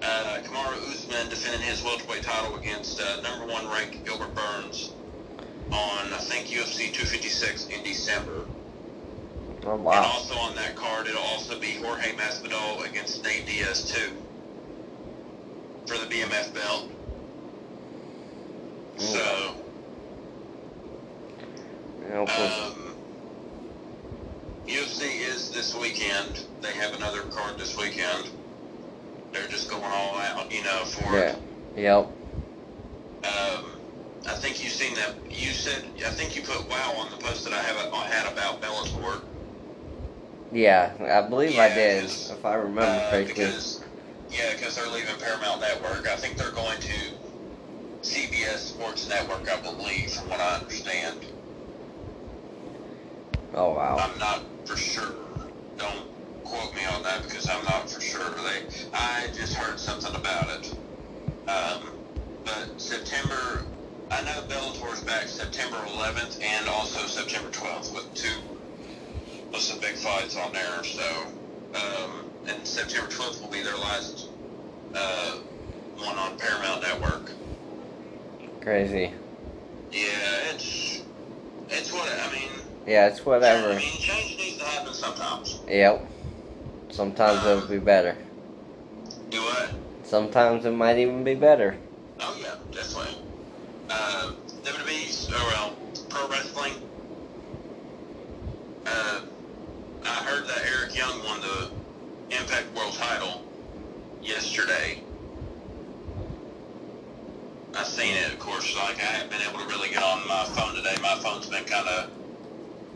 uh, 0.01 0.39
Kamaru 0.45 0.89
Usman 0.89 1.27
defending 1.29 1.67
his 1.67 1.83
welterweight 1.83 2.23
title 2.23 2.55
against 2.55 3.01
uh, 3.01 3.19
number 3.21 3.45
one 3.51 3.67
ranked 3.67 4.05
Gilbert 4.05 4.33
Burns 4.33 4.93
on, 5.73 6.13
I 6.13 6.17
think, 6.19 6.47
UFC 6.47 6.93
256 6.93 7.67
in 7.67 7.83
December. 7.83 8.45
Oh 9.65 9.75
wow. 9.75 9.91
And 9.97 10.05
also 10.05 10.35
on 10.35 10.55
that 10.55 10.77
card, 10.77 11.07
it'll 11.07 11.21
also 11.23 11.59
be 11.59 11.73
Jorge 11.73 12.13
Masvidal 12.13 12.89
against 12.89 13.21
Nate 13.21 13.45
Diaz 13.45 13.91
too 13.91 14.13
for 15.85 15.97
the 15.97 16.05
BMF 16.05 16.53
belt. 16.53 16.89
So, 18.97 19.17
Yep, 19.17 19.55
we'll- 19.55 19.66
um, 22.13 22.95
UFC 24.65 25.21
is 25.27 25.51
this 25.51 25.75
weekend. 25.75 26.45
They 26.61 26.73
have 26.73 26.93
another 26.95 27.21
card 27.23 27.57
this 27.57 27.77
weekend. 27.77 28.29
They're 29.31 29.47
just 29.47 29.69
going 29.69 29.83
all 29.83 30.17
out, 30.17 30.51
you 30.51 30.63
know, 30.63 30.85
for 30.85 31.13
yeah. 31.13 31.35
it. 31.35 31.39
Yep. 31.75 32.05
Um, 33.23 33.65
I 34.27 34.33
think 34.35 34.63
you've 34.63 34.73
seen 34.73 34.95
that. 34.95 35.15
You 35.29 35.51
said 35.51 35.83
I 36.05 36.09
think 36.09 36.35
you 36.35 36.41
put 36.41 36.69
wow 36.69 36.93
on 36.97 37.11
the 37.11 37.17
post 37.17 37.43
that 37.45 37.53
I 37.53 37.61
have 37.61 37.93
I 37.93 38.05
had 38.07 38.31
about 38.31 38.61
Bellator. 38.61 39.21
Yeah, 40.51 40.93
I 41.01 41.27
believe 41.27 41.59
I 41.59 41.73
did, 41.73 42.05
if 42.05 42.45
I 42.45 42.55
remember 42.55 42.81
Uh, 42.81 43.09
correctly. 43.11 43.33
because 43.33 43.83
yeah, 44.29 44.53
because 44.53 44.75
they're 44.75 44.87
leaving 44.87 45.15
Paramount 45.19 45.61
Network. 45.61 46.07
I 46.07 46.15
think 46.15 46.37
they're 46.37 46.51
going 46.51 46.79
to 46.79 46.93
CBS 48.01 48.59
Sports 48.59 49.09
Network, 49.09 49.49
I 49.51 49.59
believe, 49.61 50.11
from 50.11 50.29
what 50.29 50.39
I 50.39 50.55
understand. 50.55 51.25
Oh 53.53 53.73
wow. 53.73 53.97
I'm 53.99 54.17
not 54.19 54.45
for 54.65 54.75
sure. 54.77 55.51
Don't 55.77 56.05
quote 56.43 56.73
me 56.75 56.81
on 56.95 57.03
that 57.03 57.23
because 57.23 57.47
I'm 57.49 57.63
not 57.65 57.89
for 57.89 58.01
sure. 58.01 58.29
They, 58.35 58.59
I 58.93 59.27
just 59.35 59.55
heard 59.55 59.79
something 59.79 60.11
about 60.19 60.49
it. 60.49 60.73
Um, 61.47 61.93
but 62.45 62.73
September, 62.77 63.63
I 64.11 64.23
know 64.23 64.41
Bellator's 64.49 65.03
back 65.03 65.27
September 65.27 65.77
11th 65.77 66.39
and 66.43 66.67
also 66.69 67.07
September 67.07 67.49
12th 67.49 67.93
with 67.93 68.13
two, 68.15 68.41
with 69.53 69.61
some 69.61 69.79
big 69.79 69.95
fights 69.95 70.37
on 70.37 70.51
there. 70.53 70.83
So, 70.83 71.03
um, 71.75 72.11
and 72.49 72.67
September 72.67 73.09
12th 73.09 73.41
will 73.41 73.49
be 73.49 73.63
their 73.63 73.77
last 73.77 74.31
uh, 74.95 75.35
one 75.97 76.17
on 76.17 76.37
Paramount 76.37 76.81
Network. 76.81 77.31
Crazy. 78.61 79.13
Yeah, 79.91 80.51
it's 80.53 81.05
it's 81.69 81.93
what 81.93 82.09
I 82.09 82.31
mean. 82.33 82.56
Yeah, 82.87 83.07
it's 83.07 83.19
I 83.19 83.23
whatever. 83.23 83.69
mean, 83.75 83.81
change 83.81 84.37
needs 84.37 84.57
to 84.59 84.63
happen 84.63 84.93
sometimes. 84.93 85.59
Yep. 85.67 86.07
Sometimes 86.89 87.45
it'll 87.45 87.67
be 87.67 87.79
better. 87.79 88.15
Do 89.29 89.41
what? 89.41 89.71
Sometimes 90.03 90.65
it 90.65 90.71
might 90.71 90.97
even 90.97 91.25
be 91.25 91.35
better. 91.35 91.77
Oh 92.21 92.37
yeah, 92.41 92.55
definitely. 92.71 93.21
Uh, 93.89 94.31
WWE, 94.63 95.29
or 95.29 95.33
well, 95.33 95.75
pro 96.07 96.29
wrestling. 96.29 96.73
Uh, 98.85 99.21
I 100.05 100.23
heard 100.23 100.47
that 100.47 100.61
Eric 100.65 100.95
Young 100.97 101.21
won 101.25 101.41
the 101.41 101.69
Impact 102.39 102.73
World 102.73 102.93
Title 102.93 103.43
yesterday. 104.23 105.03
I 107.75 107.83
seen 107.83 108.15
it, 108.15 108.31
of 108.31 108.39
course. 108.39 108.73
Like 108.77 108.95
I 108.95 109.01
haven't 109.01 109.29
been 109.29 109.41
able 109.41 109.59
to 109.59 109.67
really 109.67 109.89
get 109.89 110.01
on 110.01 110.25
my 110.25 110.45
phone 110.55 110.73
today. 110.73 110.95
My 111.01 111.19
phone's 111.19 111.47
been 111.47 111.65
kind 111.65 111.87
of 111.89 112.09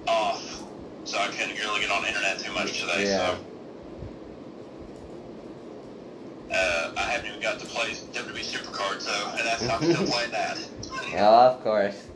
off, 0.07 0.63
so 1.05 1.17
I 1.19 1.27
couldn't 1.27 1.57
really 1.57 1.81
get 1.81 1.91
on 1.91 2.01
the 2.01 2.07
internet 2.09 2.39
too 2.39 2.53
much 2.53 2.81
today. 2.81 3.05
Yeah. 3.05 3.35
So. 3.35 3.37
Uh, 6.53 6.91
I 6.97 7.01
haven't 7.03 7.29
even 7.29 7.41
got 7.41 7.59
to 7.59 7.65
play 7.65 7.91
WWE 7.91 8.43
Supercard, 8.43 9.01
so 9.01 9.11
and 9.37 9.47
that's 9.47 9.63
I'm 9.69 9.81
still 9.93 10.05
playing 10.05 10.31
that. 10.31 10.57
Yeah, 11.11 11.29
of 11.29 11.63
course. 11.63 12.07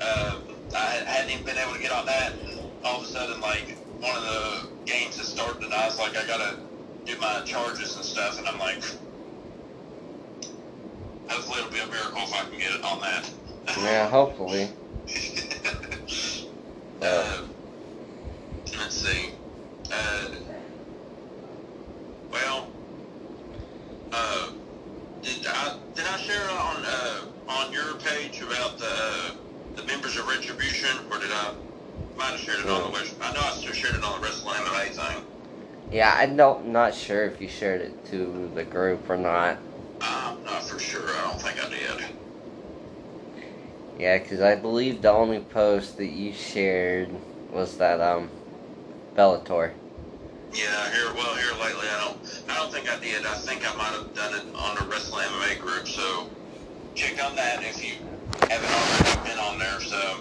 Uh, 0.00 0.38
I 0.74 1.02
hadn't 1.06 1.30
even 1.30 1.44
been 1.44 1.58
able 1.58 1.74
to 1.74 1.82
get 1.82 1.92
on 1.92 2.06
that. 2.06 2.32
And 2.32 2.58
all 2.84 3.00
of 3.00 3.04
a 3.04 3.06
sudden, 3.06 3.40
like 3.40 3.76
one 4.00 4.16
of 4.16 4.22
the 4.22 4.66
games 4.86 5.18
has 5.18 5.26
started, 5.26 5.62
and 5.62 5.74
I 5.74 5.86
was 5.86 5.98
like, 5.98 6.16
I 6.16 6.26
gotta 6.26 6.56
do 7.04 7.16
my 7.20 7.42
charges 7.44 7.96
and 7.96 8.04
stuff, 8.04 8.38
and 8.38 8.48
I'm 8.48 8.58
like, 8.58 8.82
hopefully 11.28 11.58
it'll 11.58 11.70
be 11.70 11.80
a 11.80 11.86
miracle 11.86 12.22
if 12.22 12.32
I 12.32 12.44
can 12.48 12.58
get 12.58 12.74
it 12.74 12.82
on 12.82 13.00
that. 13.02 13.30
Yeah, 13.78 14.08
hopefully. 14.08 14.70
uh, 17.02 17.42
let's 18.78 18.96
see. 18.96 19.30
Uh, 19.92 20.28
well, 22.32 22.68
uh, 24.12 24.50
did 25.22 25.46
I 25.46 25.76
did 25.94 26.06
I 26.06 26.16
share 26.16 26.50
on 26.50 26.84
uh, 26.84 27.20
on 27.48 27.72
your 27.72 27.94
page 27.96 28.40
about 28.42 28.78
the 28.78 28.86
uh, 28.86 29.30
the 29.76 29.84
members 29.84 30.16
of 30.16 30.28
Retribution, 30.28 30.90
or 31.10 31.18
did 31.18 31.30
I 31.30 31.54
might 32.16 32.30
have 32.30 32.40
shared 32.40 32.60
it 32.60 32.68
on 32.70 32.84
the 32.84 32.90
West? 32.90 33.14
I 33.20 33.32
know 33.34 33.40
I 33.40 33.72
shared 33.72 33.94
it 33.94 34.04
on 34.04 34.20
the 34.20 34.26
Wrestling 34.26 34.56
MMA 34.56 34.88
thing. 34.88 35.22
Yeah, 35.90 36.14
I 36.16 36.26
don't 36.26 36.68
not 36.68 36.94
sure 36.94 37.24
if 37.24 37.40
you 37.40 37.48
shared 37.48 37.80
it 37.80 38.04
to 38.06 38.50
the 38.54 38.64
group 38.64 39.10
or 39.10 39.16
not. 39.16 39.58
I'm 40.00 40.36
not 40.44 40.62
for 40.62 40.78
sure. 40.78 41.02
I 41.08 41.30
don't 41.30 41.40
think 41.40 41.64
I 41.64 41.68
did. 41.68 42.04
Yeah, 44.00 44.16
because 44.16 44.40
I 44.40 44.54
believe 44.54 45.02
the 45.02 45.12
only 45.12 45.40
post 45.40 45.98
that 45.98 46.06
you 46.06 46.32
shared 46.32 47.10
was 47.52 47.76
that 47.76 48.00
um 48.00 48.30
Bellator. 49.14 49.72
Yeah, 50.54 50.90
here 50.90 51.12
well 51.14 51.34
here 51.36 51.52
lately 51.60 51.86
I 51.86 52.06
don't 52.06 52.16
I 52.48 52.54
don't 52.56 52.72
think 52.72 52.88
I 52.88 52.98
did. 53.04 53.26
I 53.26 53.34
think 53.34 53.60
I 53.60 53.76
might 53.76 53.92
have 53.92 54.14
done 54.14 54.32
it 54.32 54.46
on 54.56 54.76
the 54.76 54.90
Wrestling 54.90 55.26
MMA 55.26 55.60
group, 55.60 55.86
so 55.86 56.26
check 56.94 57.22
on 57.22 57.36
that 57.36 57.62
if 57.62 57.84
you 57.84 57.92
haven't 58.48 58.72
already 58.72 59.28
been 59.28 59.38
on 59.38 59.58
there, 59.58 59.80
so 59.82 60.16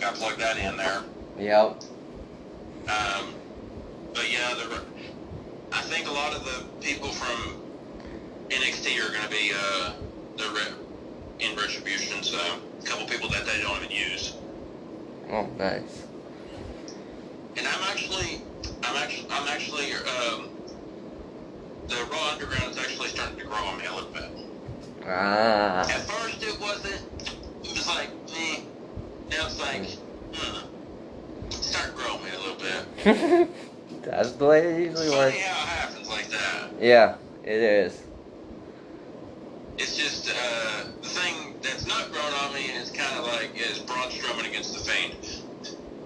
gotta 0.00 0.16
plug 0.16 0.38
that 0.38 0.58
in 0.58 0.76
there. 0.76 1.04
Yep. 1.38 1.84
Um, 2.88 3.26
but 4.12 4.28
yeah, 4.28 4.54
the 4.54 4.80
I 5.70 5.82
think 5.82 6.08
a 6.08 6.12
lot 6.12 6.34
of 6.34 6.44
the 6.44 6.64
people 6.80 7.10
from 7.10 7.54
NXT 8.50 9.08
are 9.08 9.14
gonna 9.14 9.30
be 9.30 9.52
uh 9.54 9.92
the 10.36 10.46
in 11.40 11.56
retribution, 11.56 12.22
so 12.22 12.38
a 12.38 12.84
couple 12.84 13.06
people 13.06 13.28
that 13.30 13.46
they 13.46 13.60
don't 13.60 13.82
even 13.82 13.94
use. 13.94 14.34
Oh, 15.30 15.48
nice. 15.58 16.04
And 17.56 17.66
I'm 17.66 17.82
actually, 17.84 18.40
I'm 18.82 18.96
actually, 18.96 19.26
I'm 19.30 19.48
actually, 19.48 19.92
um, 19.92 20.48
the 21.88 21.96
Raw 22.10 22.32
Underground 22.32 22.70
is 22.72 22.78
actually 22.78 23.08
starting 23.08 23.38
to 23.38 23.44
grow 23.44 23.56
on 23.56 23.78
me 23.78 23.86
a 23.86 23.94
little 23.94 24.10
bit. 24.10 24.30
Ah. 25.06 25.80
At 25.82 26.00
first 26.02 26.42
it 26.42 26.60
wasn't, 26.60 27.02
it 27.64 27.70
was 27.70 27.86
like, 27.86 28.10
eh. 28.36 28.60
Now 29.30 29.46
it's 29.46 29.60
like, 29.60 29.84
hmm. 30.34 30.66
It's 31.46 31.66
starting 31.66 31.94
to 31.96 32.24
me 32.24 32.30
a 32.30 32.38
little 32.38 32.56
bit. 32.56 33.48
That's 34.02 34.32
the 34.32 34.46
way 34.46 34.60
it 34.60 34.80
usually 34.86 35.08
Funny 35.08 35.18
works. 35.18 35.38
how 35.42 35.62
it 35.62 35.68
happens 35.68 36.08
like 36.08 36.28
that. 36.30 36.68
Yeah, 36.80 37.16
it 37.44 37.60
is. 37.60 38.07
It's 39.78 39.96
just, 39.96 40.28
uh, 40.28 40.84
the 41.02 41.08
thing 41.08 41.54
that's 41.62 41.86
not 41.86 42.10
growing 42.12 42.34
on 42.34 42.54
me 42.54 42.66
is 42.82 42.90
kind 42.90 43.16
of 43.18 43.24
like, 43.26 43.50
is 43.56 43.78
Braun 43.80 44.08
Strowman 44.10 44.48
against 44.48 44.74
the 44.74 44.80
Fiend. 44.80 45.14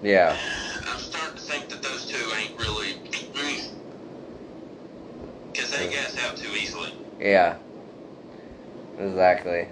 Yeah. 0.01 0.37
I'm 0.87 0.99
starting 0.99 1.35
to 1.35 1.41
think 1.41 1.69
that 1.69 1.81
those 1.81 2.05
two 2.05 2.17
ain't 2.37 2.51
really, 2.59 2.93
because 5.53 5.71
they 5.71 5.89
gas 5.89 6.17
out 6.25 6.35
too 6.35 6.51
easily. 6.55 6.89
Yeah. 7.19 7.57
Exactly. 8.99 9.67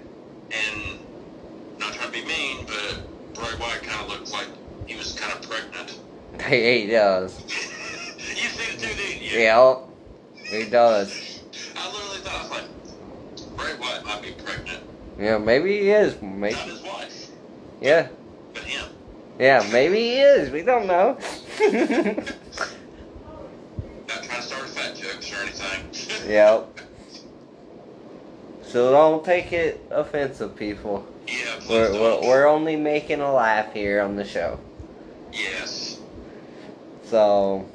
And 0.50 0.98
not 1.78 1.92
trying 1.92 2.12
to 2.12 2.12
be 2.12 2.26
mean, 2.26 2.58
but 2.66 3.02
Bray 3.34 3.50
Wyatt 3.60 3.82
kind 3.82 4.02
of 4.02 4.08
looks 4.08 4.32
like 4.32 4.48
he 4.86 4.96
was 4.96 5.12
kind 5.12 5.32
of 5.32 5.42
pregnant. 5.42 5.98
He 6.48 6.86
does. 6.86 7.38
you 7.46 8.48
see 8.48 8.76
the 8.76 8.86
two, 8.86 8.94
did 8.94 9.20
Yeah? 9.32 9.76
He 10.50 10.68
does. 10.70 11.40
I 11.76 11.92
literally 11.92 12.18
thought, 12.18 12.34
I 12.34 12.42
was 12.42 12.50
like, 12.50 12.64
Bray 13.62 13.74
Wyatt 13.78 14.04
might 14.04 14.22
be 14.22 14.32
pregnant. 14.32 14.82
Yeah, 15.18 15.38
maybe 15.38 15.80
he 15.80 15.90
is. 15.90 16.20
Maybe. 16.20 16.54
Not 16.54 16.64
his 16.64 16.82
wife, 16.82 17.30
Yeah. 17.80 18.08
but 18.52 18.62
him. 18.64 18.90
Yeah, 19.38 19.66
maybe 19.72 19.96
he 19.98 20.20
is. 20.20 20.50
We 20.50 20.62
don't 20.62 20.86
know. 20.86 21.16
Not 21.60 21.76
trying 24.22 24.40
to 24.40 24.42
start 24.42 24.68
fat 24.68 24.96
jokes 24.96 25.32
or 25.32 25.36
anything. 25.42 26.28
yep. 26.30 26.68
So 28.64 28.90
don't 28.90 29.24
take 29.24 29.52
it 29.52 29.80
offensive, 29.90 30.56
people. 30.56 31.06
Yeah, 31.28 31.60
We're, 31.68 31.92
we're, 31.92 32.20
we're 32.22 32.46
only 32.46 32.74
making 32.76 33.20
a 33.20 33.32
laugh 33.32 33.72
here 33.72 34.00
on 34.00 34.16
the 34.16 34.24
show. 34.24 34.58
Yes. 35.32 36.00
So, 37.04 37.66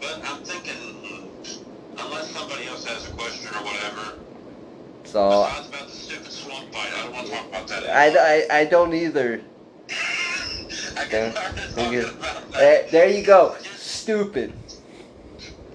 but 0.00 0.20
I'm 0.24 0.42
thinking, 0.42 0.74
hmm, 0.74 1.98
unless 1.98 2.30
somebody 2.30 2.66
else 2.66 2.84
has 2.84 3.08
a 3.08 3.12
question 3.30 3.54
or 3.54 3.64
whatever, 3.64 4.12
so 5.04 5.44
besides 5.44 5.68
about 5.68 5.88
the 5.88 5.94
stupid 5.94 6.32
swamp 6.32 6.72
fight, 6.72 6.92
I 6.92 7.02
don't 7.04 7.12
want 7.12 7.26
to 7.26 7.32
talk 7.32 7.48
about 7.48 7.68
that. 7.68 7.84
I, 7.84 8.56
I, 8.56 8.60
I 8.60 8.64
don't 8.64 8.92
either. 8.94 9.42
I 9.90 11.04
Okay. 11.04 11.32
get 11.32 11.34
tired 11.36 11.58
of 11.58 11.78
Okay. 11.78 12.02
talking 12.02 12.18
about 12.18 12.52
There, 12.52 12.82
that. 12.82 12.90
there 12.90 13.08
you 13.08 13.24
go. 13.24 13.56
Just, 13.62 13.78
Stupid. 13.86 14.52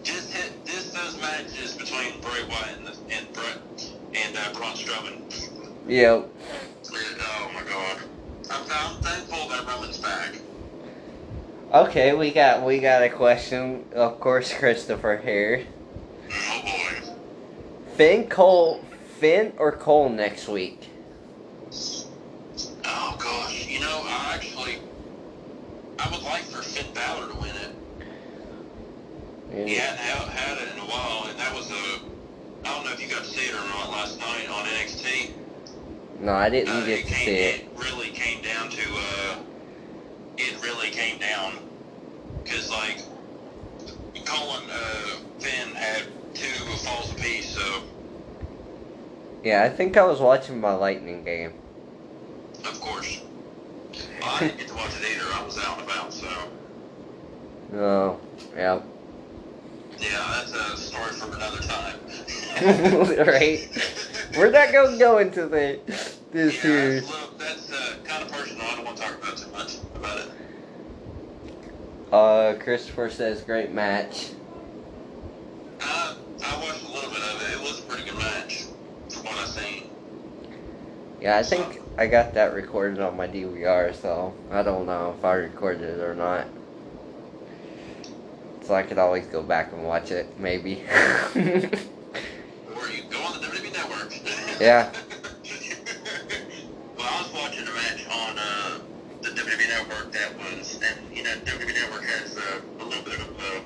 just 0.04 0.34
hit 0.34 0.52
just 0.65 0.94
those 0.94 1.22
matches 1.22 1.76
between 1.76 2.20
Bray 2.22 2.44
Wyatt 2.50 2.78
and, 2.78 2.88
the, 2.88 2.96
and 3.15 3.34
Brett 3.34 3.58
and 4.13 4.36
uh, 4.38 4.54
Braun 4.54 4.74
Strowman. 4.74 5.15
Yep. 5.88 6.30
Oh 6.91 7.52
my 7.54 7.63
God. 7.70 7.98
I'm, 8.50 8.62
I'm 8.70 8.96
thankful 9.02 9.48
that 9.50 9.65
Roman's 9.68 9.98
back. 10.00 10.36
Okay, 11.74 12.13
we 12.13 12.32
got 12.32 12.63
we 12.65 12.80
got 12.80 13.04
a 13.04 13.10
question. 13.10 13.86
Of 13.94 14.20
course, 14.20 14.54
Christopher 14.54 15.22
here. 15.24 15.65
Finn 17.95 18.27
Cole, 18.27 18.84
Finn 19.19 19.53
or 19.58 19.71
Cole 19.71 20.10
next 20.10 20.47
week? 20.49 20.89
Oh 22.84 23.15
gosh. 23.17 23.67
You 23.67 23.79
know, 23.79 24.01
I 24.05 24.34
actually, 24.36 24.79
I 25.99 26.10
would 26.12 26.21
like 26.23 26.43
for 26.43 26.62
Finn 26.62 26.93
Balor 26.93 27.31
to 27.31 27.39
win 27.39 27.55
it. 27.55 27.71
He 29.67 29.75
hadn't 29.75 29.97
had, 29.99 30.27
had 30.27 30.58
it 30.67 30.73
in 30.73 30.79
a 30.79 30.86
while, 30.86 31.27
and 31.29 31.39
that 31.39 31.53
was 31.55 31.71
a. 31.71 31.99
I 32.65 32.73
don't 32.75 32.84
know 32.86 32.91
if 32.91 33.01
you 33.01 33.08
got 33.08 33.23
to 33.23 33.29
see 33.29 33.45
it 33.45 33.53
or 33.53 33.63
not 33.69 33.89
last 33.91 34.19
night 34.19 34.49
on 34.49 34.65
NXT. 34.65 35.31
No, 36.19 36.34
I 36.34 36.49
didn't 36.49 36.75
Uh, 36.75 36.86
get 36.86 37.05
to 37.08 37.13
see 37.13 37.31
it. 37.31 37.62
It 37.62 37.67
really 37.77 38.10
came 38.10 38.41
down 38.41 38.69
to. 38.69 38.81
Uh, 38.81 39.38
it 40.38 40.62
really 40.62 40.89
came 40.89 41.17
down 41.19 41.53
because 42.43 42.69
like 42.69 42.97
Colin 44.25 44.69
uh, 44.69 45.17
Finn 45.39 45.69
had 45.75 46.03
two 46.34 46.47
falls 46.84 47.12
apiece, 47.13 47.47
so 47.55 47.84
Yeah, 49.45 49.63
I 49.63 49.69
think 49.69 49.95
I 49.95 50.03
was 50.03 50.19
watching 50.19 50.60
my 50.60 50.73
Lightning 50.73 51.23
game. 51.23 51.53
Of 52.65 52.81
course. 52.81 53.21
I 54.21 54.39
didn't 54.41 54.58
get 54.58 54.67
to 54.67 54.75
watch 54.75 54.91
it 54.99 55.15
either. 55.15 55.31
I 55.31 55.45
was 55.45 55.58
out 55.58 55.79
and 55.79 55.89
about, 55.89 56.12
so. 56.12 56.27
Oh, 57.73 58.19
yeah. 58.55 58.81
Yeah, 59.99 60.43
that's 60.49 60.51
a 60.51 60.77
story 60.77 61.13
for 61.13 61.34
another 61.34 61.60
time. 61.60 61.99
right? 63.27 63.69
We're 64.38 64.51
not 64.51 64.73
gonna 64.73 64.97
go 64.97 65.19
into 65.19 65.45
the 65.47 65.79
this 66.31 66.55
yeah, 66.55 66.62
here. 66.62 67.01
that's 67.38 67.71
uh, 67.71 67.95
kind 68.03 68.23
of 68.23 68.31
personal. 68.31 68.65
I 68.65 68.75
don't 68.75 68.86
want 68.86 68.97
to 68.97 69.03
talk 69.03 69.21
about 69.21 69.38
too 69.38 69.51
much 69.51 69.77
about 69.95 70.19
it. 70.19 70.29
Uh, 72.12 72.53
Christopher 72.62 73.10
says 73.10 73.41
great 73.41 73.71
match. 73.71 74.31
I, 75.81 76.15
I 76.43 76.62
watched 76.62 76.84
a 76.84 76.91
little 76.91 77.10
bit 77.10 77.21
of 77.21 77.41
it. 77.41 77.53
It 77.55 77.62
was 77.62 77.79
a 77.79 77.84
pretty 77.84 78.10
good 78.10 78.17
match, 78.17 78.65
from 79.10 79.25
what 79.25 79.38
I 79.38 79.45
seen. 79.45 79.89
Yeah, 81.26 81.38
I 81.38 81.42
think 81.42 81.82
I 81.98 82.06
got 82.06 82.36
that 82.36 82.54
recorded 82.54 83.00
on 83.00 83.18
my 83.18 83.28
DVR, 83.28 83.96
so 84.00 84.32
I 84.52 84.62
don't 84.62 84.86
know 84.86 85.16
if 85.18 85.26
I 85.26 85.34
recorded 85.34 85.82
it 85.82 86.00
or 86.00 86.14
not. 86.14 86.46
So 88.62 88.76
I 88.76 88.84
could 88.84 89.00
always 89.00 89.26
go 89.26 89.42
back 89.42 89.74
and 89.74 89.84
watch 89.84 90.12
it, 90.12 90.28
maybe. 90.38 90.84
Or 91.34 91.40
you 91.40 91.50
go 93.10 93.24
on 93.24 93.42
the 93.42 93.48
WWE 93.48 93.74
Network. 93.74 94.14
Yeah. 94.62 94.94
well, 96.96 97.10
I 97.10 97.22
was 97.24 97.34
watching 97.34 97.68
a 97.68 97.74
match 97.74 98.06
on 98.06 98.38
uh, 98.38 98.78
the 99.24 99.30
WWE 99.30 99.68
Network 99.68 100.12
that 100.12 100.30
was, 100.38 100.80
and 100.86 100.96
you 101.12 101.24
know, 101.24 101.32
WWE 101.44 101.74
Network 101.74 102.04
has 102.04 102.38
uh, 102.38 102.62
a 102.82 102.86
little 102.86 103.04
bit 103.04 103.20
of 103.20 103.30
uh, 103.40 103.62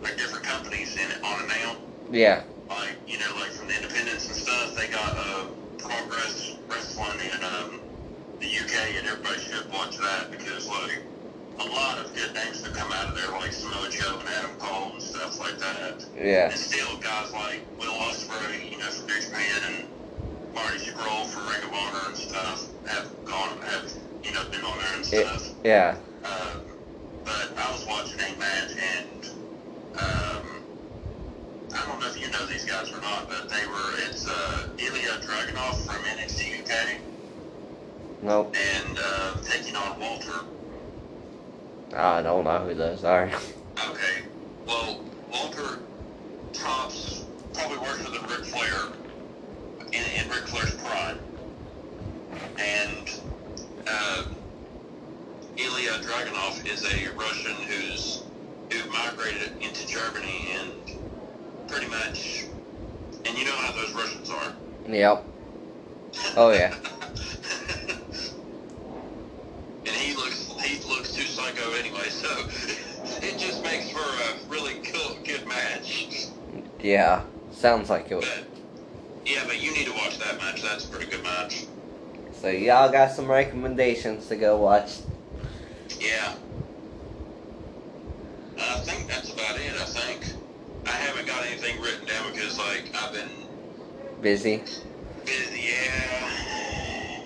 like 0.00 0.16
different 0.16 0.42
companies 0.46 0.96
in 0.96 1.10
it 1.10 1.22
on 1.22 1.44
it 1.44 1.48
now. 1.48 1.76
yeah, 2.10 2.44
Like 2.70 2.96
you 3.06 3.18
know, 3.18 3.30
like 3.38 3.50
from 3.50 3.68
the 3.68 3.76
independents 3.76 4.26
and 4.28 4.36
stuff, 4.36 4.74
they 4.74 4.88
got 4.88 5.14
uh, 5.18 5.44
Progress 5.78 6.56
Wrestling 6.68 7.20
in 7.20 7.44
um, 7.44 7.80
the 8.40 8.46
UK, 8.46 8.98
and 8.98 9.06
everybody 9.06 9.40
should 9.40 9.70
watch 9.72 9.96
that 9.98 10.30
because 10.30 10.68
like 10.68 11.00
a 11.60 11.67
lot 11.78 11.98
of 12.04 12.12
good 12.14 12.34
names 12.34 12.62
that 12.62 12.74
come 12.74 12.90
out 12.92 13.08
of 13.08 13.14
there, 13.14 13.30
like 13.38 13.52
Samoa 13.52 13.88
Joe 13.90 14.18
and 14.18 14.28
Adam 14.28 14.50
Cole 14.58 14.90
and 14.92 15.02
stuff 15.02 15.38
like 15.38 15.58
that. 15.58 16.04
yeah, 16.16 16.50
And 16.50 16.58
still, 16.58 16.96
guys 16.98 17.32
like 17.32 17.60
Will 17.78 17.92
Ospreay, 17.94 18.70
you 18.70 18.78
know, 18.78 18.90
from 18.90 19.06
New 19.06 19.20
Japan, 19.20 19.60
and 19.68 19.88
Marty 20.54 20.78
Scurll 20.78 21.26
from 21.26 21.46
Ring 21.46 21.62
of 21.62 21.72
Honor 21.72 22.04
and 22.08 22.16
stuff 22.16 22.66
have 22.86 23.06
gone, 23.24 23.58
have 23.62 23.86
you 24.24 24.32
know, 24.34 24.42
been 24.50 24.64
on 24.64 24.76
there 24.78 24.94
and 24.96 25.06
It- 25.06 25.26
stuff. 25.26 25.54
yeah. 25.62 25.96
Um, 26.24 26.66
but 27.24 27.46
I 27.56 27.70
was 27.72 27.86
watching 27.86 28.18
a 28.20 28.38
match, 28.38 28.72
and 28.74 29.22
um, 29.94 30.46
I 31.74 31.86
don't 31.86 32.00
know 32.00 32.08
if 32.08 32.20
you 32.20 32.28
know 32.30 32.44
these 32.46 32.64
guys 32.64 32.90
or 32.90 33.00
not, 33.00 33.28
but 33.28 33.48
they 33.48 33.64
were. 33.66 33.90
It's 34.08 34.26
uh, 34.26 34.66
Ilya 34.78 35.20
Dragunov 35.22 35.76
from 35.86 36.02
NXT 36.04 36.60
UK, 36.64 36.98
Nope. 38.22 38.54
and 38.56 38.98
uh, 38.98 39.34
taking 39.44 39.76
on 39.76 40.00
Walter. 40.00 40.40
I 41.94 42.22
don't 42.22 42.44
know 42.44 42.58
who 42.58 42.74
those 42.74 43.04
are. 43.04 43.24
Okay, 43.24 44.14
well, 44.66 45.00
Walter 45.32 45.78
tops 46.52 47.24
probably 47.54 47.78
worse 47.78 48.02
than 48.04 48.22
Ric 48.28 48.44
Flair 48.44 48.92
in, 49.92 50.02
in 50.20 50.30
Ric 50.30 50.46
Flair's 50.46 50.74
prime. 50.74 51.16
And 52.58 53.08
uh, 53.86 54.24
Ilya 55.56 55.92
Dragunov 56.02 56.66
is 56.66 56.84
a 56.84 57.18
Russian 57.18 57.56
who's 57.68 58.22
who 58.70 58.78
migrated 58.92 59.50
into 59.62 59.86
Germany 59.86 60.44
and 60.60 60.72
pretty 61.68 61.88
much, 61.88 62.46
and 63.24 63.38
you 63.38 63.44
know 63.44 63.52
how 63.52 63.72
those 63.72 63.94
Russians 63.94 64.30
are. 64.30 64.52
Yep. 64.92 65.24
Oh, 66.36 66.50
yeah. 66.50 66.74
and 69.88 69.96
he 69.96 70.14
looks 70.14 70.46
he 70.62 70.78
looks 70.88 71.12
too 71.14 71.22
psycho 71.22 71.72
anyway, 71.72 72.08
so 72.08 72.28
it 73.24 73.38
just 73.38 73.62
makes 73.62 73.90
for 73.90 73.98
a 74.00 74.50
really 74.50 74.74
cool, 74.84 75.16
good 75.24 75.46
match. 75.46 76.28
Yeah. 76.80 77.24
Sounds 77.52 77.90
like 77.90 78.10
it. 78.12 78.20
But 78.20 78.44
yeah, 79.26 79.42
but 79.46 79.60
you 79.60 79.72
need 79.72 79.86
to 79.86 79.92
watch 79.92 80.18
that 80.18 80.36
match. 80.38 80.62
That's 80.62 80.84
a 80.84 80.88
pretty 80.88 81.10
good 81.10 81.22
match. 81.22 81.66
So 82.32 82.48
y'all 82.48 82.90
got 82.92 83.10
some 83.10 83.28
recommendations 83.28 84.28
to 84.28 84.36
go 84.36 84.56
watch. 84.58 84.98
Yeah. 85.98 86.34
I 88.60 88.78
think 88.80 89.08
that's 89.08 89.32
about 89.32 89.56
it. 89.56 89.72
I 89.72 89.84
think 89.84 90.24
I 90.86 90.90
haven't 90.90 91.26
got 91.26 91.44
anything 91.46 91.80
written 91.80 92.06
down 92.06 92.32
because 92.32 92.58
like 92.58 92.84
I've 92.94 93.12
been 93.12 93.28
Busy. 94.20 94.62
busy. 95.24 95.60
Yeah. 95.60 97.20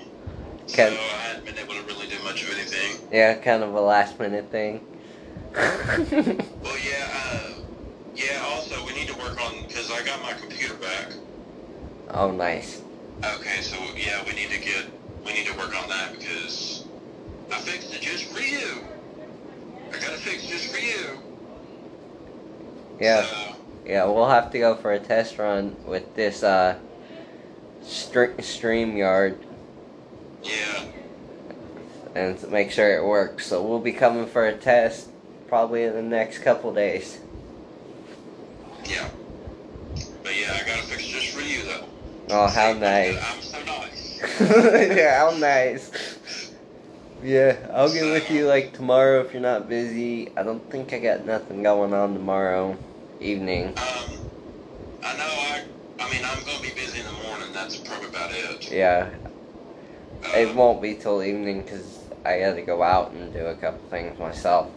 Can- 0.68 0.92
So 0.92 0.98
I 0.98 1.18
haven't 1.28 1.44
been 1.44 1.58
able 1.58 1.74
to 1.74 1.82
really 1.82 2.06
do 2.06 2.22
much 2.24 2.42
of 2.42 2.50
anything. 2.50 3.01
Yeah, 3.12 3.34
kind 3.34 3.62
of 3.62 3.74
a 3.74 3.80
last 3.80 4.18
minute 4.18 4.50
thing. 4.50 4.86
Well, 6.62 6.78
yeah. 6.78 7.08
Uh, 7.12 7.50
yeah. 8.14 8.42
Also, 8.46 8.84
we 8.86 8.94
need 8.94 9.08
to 9.08 9.18
work 9.18 9.38
on 9.44 9.62
because 9.66 9.90
I 9.90 10.02
got 10.04 10.22
my 10.22 10.32
computer 10.32 10.74
back. 10.74 11.12
oh, 12.10 12.30
nice. 12.30 12.80
Okay, 13.22 13.60
so 13.60 13.76
yeah, 13.96 14.24
we 14.24 14.32
need 14.32 14.50
to 14.50 14.58
get 14.58 14.86
we 15.26 15.32
need 15.34 15.46
to 15.46 15.56
work 15.58 15.76
on 15.80 15.88
that 15.90 16.12
because 16.18 16.84
I 17.50 17.58
fixed 17.58 17.94
it 17.94 18.00
just 18.00 18.24
for 18.32 18.40
you. 18.40 18.82
I 19.88 19.92
got 19.92 20.12
it 20.12 20.20
fixed 20.20 20.48
just 20.48 20.72
for 20.72 20.78
you. 20.80 21.18
Yeah. 22.98 23.22
So, 23.24 23.56
Yeah, 23.84 24.04
we'll 24.06 24.28
have 24.28 24.50
to 24.52 24.58
go 24.58 24.74
for 24.76 24.92
a 24.92 24.98
test 24.98 25.38
run 25.38 25.76
with 25.84 26.14
this 26.14 26.42
uh 26.42 26.78
Stream 27.82 28.36
StreamYard 28.38 29.36
yeah. 30.42 30.84
And 32.14 32.50
make 32.50 32.70
sure 32.70 32.96
it 32.96 33.04
works. 33.04 33.46
So 33.46 33.62
we'll 33.62 33.78
be 33.78 33.92
coming 33.92 34.26
for 34.26 34.46
a 34.46 34.56
test 34.56 35.08
probably 35.48 35.84
in 35.84 35.94
the 35.94 36.02
next 36.02 36.38
couple 36.38 36.72
days. 36.72 37.18
Yeah. 38.84 39.08
But 40.22 40.38
yeah, 40.38 40.58
I 40.60 40.66
got 40.66 40.78
it 40.78 40.84
fixed 40.84 41.10
just 41.10 41.28
for 41.28 41.40
you 41.40 41.62
though. 41.64 41.84
Oh, 42.30 42.46
how 42.48 42.72
nice. 42.72 43.18
I'm 43.22 43.42
so 43.42 43.62
nice. 43.64 44.20
yeah, 44.96 45.18
how 45.18 45.36
nice. 45.36 45.90
Yeah, 47.22 47.56
I'll 47.72 47.92
get 47.92 48.04
with 48.10 48.30
you 48.30 48.46
like 48.46 48.72
tomorrow 48.72 49.20
if 49.20 49.32
you're 49.32 49.42
not 49.42 49.68
busy. 49.68 50.32
I 50.36 50.42
don't 50.42 50.68
think 50.70 50.92
I 50.92 50.98
got 50.98 51.24
nothing 51.24 51.62
going 51.62 51.94
on 51.94 52.14
tomorrow 52.14 52.76
evening. 53.20 53.68
Um, 53.68 53.74
I 55.04 55.16
know 55.16 55.24
I. 55.24 55.62
I 56.00 56.10
mean, 56.10 56.22
I'm 56.24 56.42
gonna 56.44 56.60
be 56.60 56.70
busy 56.70 57.00
in 57.00 57.06
the 57.06 57.12
morning. 57.28 57.52
That's 57.52 57.76
probably 57.76 58.08
about 58.08 58.32
it. 58.32 58.72
Yeah, 58.72 59.10
it 60.34 60.54
won't 60.54 60.82
be 60.82 60.94
till 60.94 61.22
evening 61.22 61.62
because 61.62 62.01
I 62.24 62.38
got 62.38 62.54
to 62.54 62.62
go 62.62 62.82
out 62.82 63.10
and 63.12 63.32
do 63.32 63.46
a 63.46 63.54
couple 63.54 63.80
things 63.88 64.18
myself. 64.18 64.70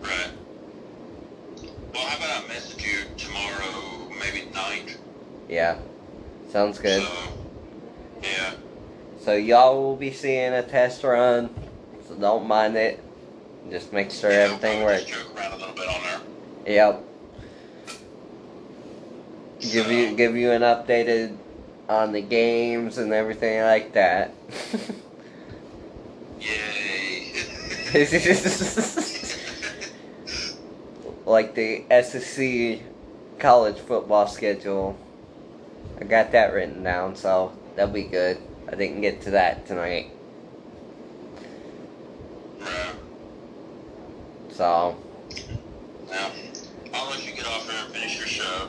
Right. 0.00 0.30
Well, 1.94 2.06
how 2.06 2.16
about 2.16 2.44
I 2.44 2.48
message 2.48 2.84
you 2.84 3.04
tomorrow, 3.16 4.10
maybe 4.20 4.50
night? 4.52 4.98
Yeah, 5.48 5.78
sounds 6.50 6.78
good. 6.78 7.02
So, 7.02 7.12
yeah. 8.22 8.52
So 9.20 9.34
y'all 9.34 9.82
will 9.82 9.96
be 9.96 10.12
seeing 10.12 10.52
a 10.52 10.62
test 10.62 11.02
run, 11.02 11.48
so 12.06 12.14
don't 12.14 12.46
mind 12.46 12.76
it. 12.76 13.02
Just 13.70 13.92
make 13.92 14.10
sure 14.10 14.30
yeah, 14.30 14.36
everything 14.36 14.84
works. 14.84 15.04
Just 15.04 15.24
joke 15.24 15.36
around 15.38 15.52
a 15.52 15.56
little 15.56 15.74
bit 15.74 15.88
on 15.88 16.02
there. 16.64 16.74
Yep. 16.74 17.02
Give 19.60 19.90
you 19.90 20.14
give 20.14 20.36
you 20.36 20.52
an 20.52 20.62
updated 20.62 21.36
on 21.88 22.12
the 22.12 22.20
games 22.20 22.98
and 22.98 23.12
everything 23.12 23.62
like 23.62 23.94
that. 23.94 24.32
Like 31.26 31.54
the 31.54 31.84
SEC 32.02 32.80
college 33.38 33.78
football 33.78 34.26
schedule. 34.28 34.96
I 36.00 36.04
got 36.04 36.30
that 36.32 36.52
written 36.52 36.82
down, 36.84 37.16
so 37.16 37.52
that'll 37.74 37.92
be 37.92 38.04
good. 38.04 38.38
I 38.68 38.76
didn't 38.76 39.00
get 39.00 39.22
to 39.22 39.30
that 39.32 39.66
tonight, 39.66 40.10
so 44.50 44.96
Now, 46.10 46.30
I'll 46.94 47.10
let 47.10 47.26
you 47.26 47.34
get 47.34 47.46
off 47.46 47.68
here 47.68 47.80
and 47.82 47.92
finish 47.94 48.18
your 48.18 48.26
show. 48.26 48.68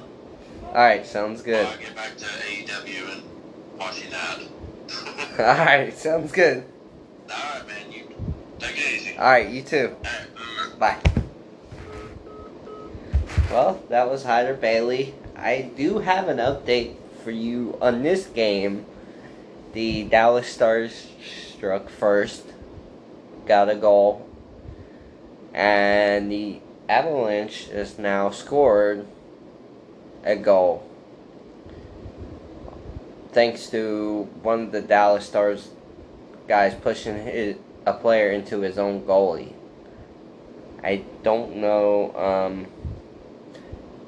all 0.67 0.73
right, 0.73 1.05
sounds 1.05 1.41
good. 1.41 1.65
While 1.65 1.73
I 1.73 1.82
get 1.82 1.95
back 1.95 2.17
to 2.17 2.25
AEW 2.25 3.13
and 3.13 3.23
watching 3.78 4.09
that. 4.09 4.39
All 5.39 5.65
right, 5.65 5.95
sounds 5.95 6.32
good. 6.32 6.65
Alright, 7.30 7.67
man. 7.67 7.91
You 7.91 8.05
take 8.60 8.78
it 8.78 8.93
easy. 8.93 9.18
All 9.18 9.26
right, 9.26 9.49
you 9.49 9.62
too. 9.62 9.95
Bye. 10.80 11.01
Well, 13.51 13.82
that 13.89 14.10
was 14.10 14.24
Hyder 14.24 14.53
Bailey. 14.53 15.16
I 15.36 15.72
do 15.76 15.99
have 15.99 16.28
an 16.28 16.38
update 16.38 16.95
for 17.24 17.32
you 17.32 17.78
on 17.82 18.03
this 18.03 18.26
game. 18.26 18.86
The 19.74 20.03
Dallas 20.03 20.47
Stars 20.47 21.08
struck 21.53 21.89
first, 21.89 22.45
got 23.45 23.70
a 23.70 23.76
goal, 23.76 24.28
and 25.53 26.32
the 26.32 26.60
Avalanche 26.89 27.68
has 27.68 27.97
now 27.97 28.30
scored 28.30 29.05
a 30.24 30.36
goal. 30.36 30.88
Thanks 33.32 33.70
to 33.70 34.28
one 34.41 34.62
of 34.62 34.72
the 34.72 34.82
Dallas 34.82 35.26
Stars 35.26 35.70
guys 36.47 36.74
pushing 36.76 37.24
his 37.24 37.58
a 37.88 37.93
player 37.93 38.31
into 38.31 38.59
his 38.59 38.77
own 38.77 39.01
goalie. 39.03 39.53
I 40.83 41.03
don't 41.23 41.55
know 41.55 42.13
um, 42.15 42.67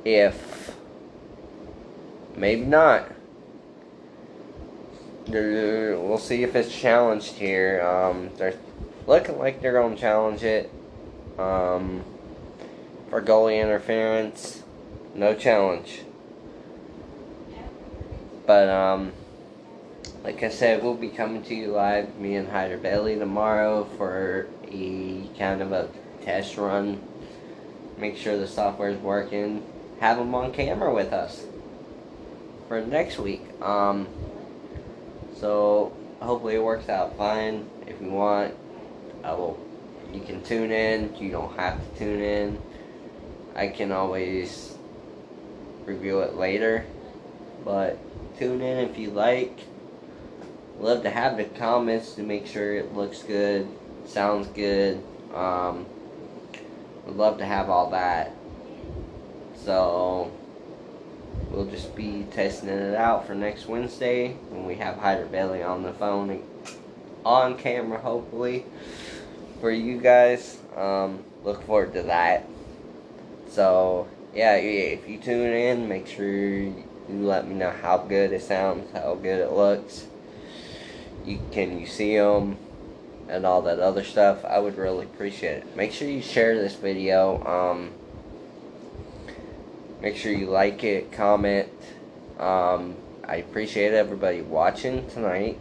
if 0.03 0.75
maybe 2.35 2.65
not. 2.65 3.09
We'll 5.27 6.17
see 6.17 6.43
if 6.43 6.55
it's 6.55 6.75
challenged 6.75 7.33
here. 7.33 7.81
Um, 7.81 8.31
they're 8.35 8.57
looking 9.07 9.37
like 9.37 9.61
they're 9.61 9.73
going 9.73 9.95
to 9.95 10.01
challenge 10.01 10.43
it. 10.43 10.71
Um, 11.37 12.03
for 13.09 13.21
goalie 13.21 13.61
interference, 13.61 14.63
no 15.15 15.33
challenge. 15.33 16.01
But 18.45 18.67
um, 18.67 19.13
like 20.29 20.43
I 20.43 20.49
said, 20.49 20.83
we'll 20.83 20.93
be 20.93 21.09
coming 21.09 21.41
to 21.45 21.55
you 21.55 21.69
live, 21.69 22.19
me 22.19 22.35
and 22.35 22.47
Hyder 22.47 22.77
Bailey 22.77 23.17
tomorrow 23.17 23.85
for 23.97 24.45
a 24.71 25.27
kind 25.39 25.59
of 25.59 25.71
a 25.71 25.89
test 26.23 26.55
run. 26.55 27.01
Make 27.97 28.15
sure 28.15 28.37
the 28.37 28.45
software 28.45 28.91
is 28.91 28.99
working. 28.99 29.65
Have 29.99 30.17
them 30.17 30.35
on 30.35 30.53
camera 30.53 30.93
with 30.93 31.13
us 31.13 31.47
for 32.67 32.79
next 32.79 33.17
week. 33.17 33.41
Um, 33.59 34.07
so 35.35 35.97
hopefully 36.21 36.53
it 36.53 36.63
works 36.63 36.89
out 36.89 37.17
fine. 37.17 37.67
If 37.87 37.99
you 37.99 38.11
want, 38.11 38.53
I 39.23 39.33
will. 39.33 39.59
You 40.13 40.21
can 40.21 40.43
tune 40.43 40.71
in. 40.71 41.15
You 41.15 41.31
don't 41.31 41.57
have 41.57 41.81
to 41.81 41.99
tune 41.99 42.21
in. 42.21 42.61
I 43.55 43.69
can 43.69 43.91
always 43.91 44.77
review 45.85 46.19
it 46.19 46.35
later, 46.35 46.85
but 47.65 47.97
tune 48.37 48.61
in 48.61 48.77
if 48.87 48.95
you 48.95 49.09
like. 49.09 49.61
Love 50.79 51.03
to 51.03 51.09
have 51.09 51.35
the 51.35 51.43
comments 51.43 52.13
to 52.13 52.23
make 52.23 52.47
sure 52.47 52.73
it 52.73 52.95
looks 52.95 53.21
good, 53.23 53.67
sounds 54.05 54.47
good. 54.47 55.03
Um, 55.33 55.85
would 57.05 57.17
love 57.17 57.37
to 57.39 57.45
have 57.45 57.69
all 57.69 57.89
that. 57.89 58.31
So 59.65 60.31
we'll 61.51 61.65
just 61.65 61.95
be 61.97 62.25
testing 62.31 62.69
it 62.69 62.95
out 62.95 63.27
for 63.27 63.35
next 63.35 63.67
Wednesday 63.67 64.29
when 64.49 64.65
we 64.65 64.75
have 64.75 64.97
Hyder 64.97 65.25
Bailey 65.25 65.61
on 65.61 65.83
the 65.83 65.91
phone, 65.91 66.43
on 67.25 67.57
camera, 67.57 67.99
hopefully, 67.99 68.63
for 69.59 69.71
you 69.71 69.99
guys. 69.99 70.59
Um, 70.77 71.25
look 71.43 71.61
forward 71.65 71.93
to 71.93 72.03
that. 72.03 72.47
So 73.49 74.07
yeah, 74.33 74.55
if 74.55 75.09
you 75.09 75.17
tune 75.17 75.53
in, 75.53 75.89
make 75.89 76.07
sure 76.07 76.25
you 76.25 76.85
let 77.09 77.47
me 77.47 77.55
know 77.55 77.71
how 77.71 77.97
good 77.97 78.31
it 78.31 78.43
sounds, 78.43 78.89
how 78.93 79.15
good 79.15 79.41
it 79.41 79.51
looks. 79.51 80.05
You 81.25 81.39
can 81.51 81.79
you 81.79 81.85
see 81.85 82.17
them 82.17 82.57
and 83.27 83.45
all 83.45 83.61
that 83.63 83.79
other 83.79 84.03
stuff. 84.03 84.43
I 84.45 84.59
would 84.59 84.77
really 84.77 85.05
appreciate 85.05 85.57
it. 85.57 85.75
Make 85.75 85.91
sure 85.91 86.07
you 86.07 86.21
share 86.21 86.55
this 86.55 86.75
video. 86.75 87.43
Um, 87.45 87.91
make 90.01 90.15
sure 90.15 90.31
you 90.31 90.47
like 90.47 90.83
it, 90.83 91.11
comment. 91.11 91.69
Um, 92.39 92.95
I 93.23 93.35
appreciate 93.35 93.93
everybody 93.93 94.41
watching 94.41 95.07
tonight. 95.09 95.59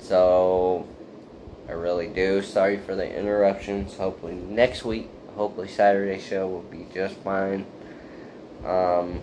So 0.00 0.86
I 1.68 1.72
really 1.72 2.08
do. 2.08 2.42
Sorry 2.42 2.78
for 2.78 2.94
the 2.94 3.18
interruptions. 3.18 3.96
Hopefully 3.96 4.34
next 4.34 4.84
week 4.84 5.08
hopefully 5.36 5.68
Saturday 5.68 6.20
show 6.20 6.46
will 6.46 6.62
be 6.62 6.86
just 6.92 7.14
fine. 7.16 7.66
Um, 8.64 9.20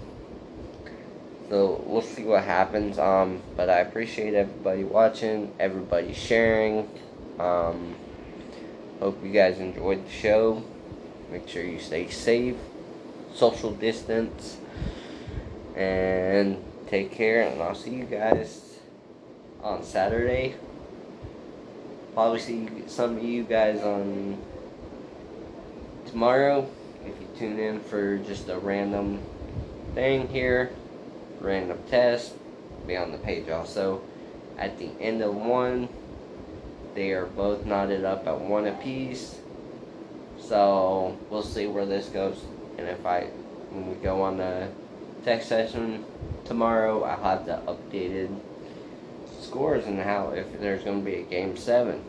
so 1.50 1.84
we'll 1.86 2.02
see 2.02 2.24
what 2.24 2.43
happens. 2.43 3.00
Um, 3.00 3.41
but 3.58 3.70
I 3.70 3.80
appreciate 3.80 4.34
everybody 4.36 4.84
watching, 4.84 5.52
everybody 5.60 6.14
sharing. 6.14 6.89
Um, 7.39 7.95
hope 9.00 9.24
you 9.24 9.32
guys 9.32 9.60
enjoyed 9.60 10.06
the 10.06 10.12
show. 10.12 10.64
Make 11.32 11.47
sure 11.47 11.64
you 11.64 11.80
stay 11.80 12.10
safe, 12.10 12.56
social 13.34 13.72
distance, 13.72 14.58
and 15.76 16.64
take 16.88 17.12
care. 17.12 17.43
And 17.43 17.62
I'll 17.62 17.76
see 17.76 17.95
you 17.95 18.06
guys 18.06 18.80
on 19.64 19.84
Saturday. 19.84 20.56
Probably 22.14 22.39
see 22.39 22.68
some 22.88 23.18
of 23.18 23.24
you 23.24 23.43
guys 23.43 23.82
on 23.82 24.38
tomorrow, 26.10 26.68
if 27.06 27.14
you 27.22 27.28
tune 27.38 27.60
in 27.60 27.80
for 27.80 28.18
just 28.18 28.50
a 28.50 28.58
random 28.58 29.22
thing 29.93 30.28
here, 30.28 30.72
random 31.40 31.80
test, 31.90 32.34
be 32.88 32.98
on 32.98 33.12
the 33.12 33.18
page 33.18 33.50
also. 33.50 34.02
At 34.58 34.78
the 34.78 34.90
end 35.00 35.22
of 35.22 35.36
one, 35.36 35.90
they 36.96 37.12
are 37.12 37.26
both 37.26 37.66
knotted 37.66 38.04
up 38.04 38.28
at 38.28 38.40
one 38.40 38.68
apiece. 38.68 39.40
So 40.40 41.18
we'll 41.30 41.44
see 41.44 41.68
where 41.68 41.86
this 41.86 42.08
goes. 42.10 42.44
And 42.78 42.88
if 42.88 43.06
I, 43.06 43.26
when 43.72 43.90
we 43.90 43.96
go 43.96 44.22
on 44.22 44.38
the 44.38 44.70
text 45.24 45.50
session 45.50 46.06
tomorrow, 46.46 47.04
I'll 47.04 47.24
have 47.24 47.46
the 47.46 47.62
updated 47.68 48.36
scores 49.42 49.86
and 49.86 50.00
how 50.00 50.30
if 50.32 50.60
there's 50.60 50.84
going 50.84 51.04
to 51.04 51.06
be 51.06 51.18
a 51.18 51.24
game 51.24 51.56
seven 51.58 52.04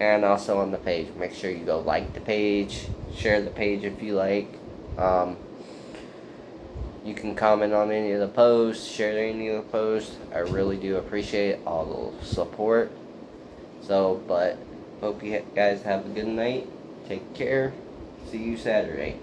and 0.00 0.24
also 0.24 0.58
on 0.58 0.70
the 0.70 0.78
page. 0.78 1.08
Make 1.16 1.32
sure 1.32 1.50
you 1.50 1.64
go 1.64 1.78
like 1.80 2.12
the 2.14 2.20
page, 2.20 2.86
share 3.14 3.40
the 3.40 3.50
page 3.50 3.84
if 3.84 4.02
you 4.02 4.14
like. 4.14 4.48
Um, 4.98 5.36
you 7.04 7.14
can 7.14 7.34
comment 7.34 7.72
on 7.72 7.90
any 7.90 8.12
of 8.12 8.20
the 8.20 8.28
posts, 8.28 8.86
share 8.86 9.18
any 9.18 9.48
of 9.48 9.64
the 9.64 9.70
posts. 9.70 10.16
I 10.32 10.38
really 10.38 10.76
do 10.76 10.96
appreciate 10.96 11.58
all 11.66 12.14
the 12.20 12.24
support. 12.24 12.90
So, 13.82 14.22
but 14.28 14.56
hope 15.00 15.22
you 15.22 15.44
guys 15.54 15.82
have 15.82 16.06
a 16.06 16.08
good 16.08 16.28
night. 16.28 16.68
Take 17.08 17.34
care. 17.34 17.72
See 18.30 18.38
you 18.38 18.56
Saturday. 18.56 19.18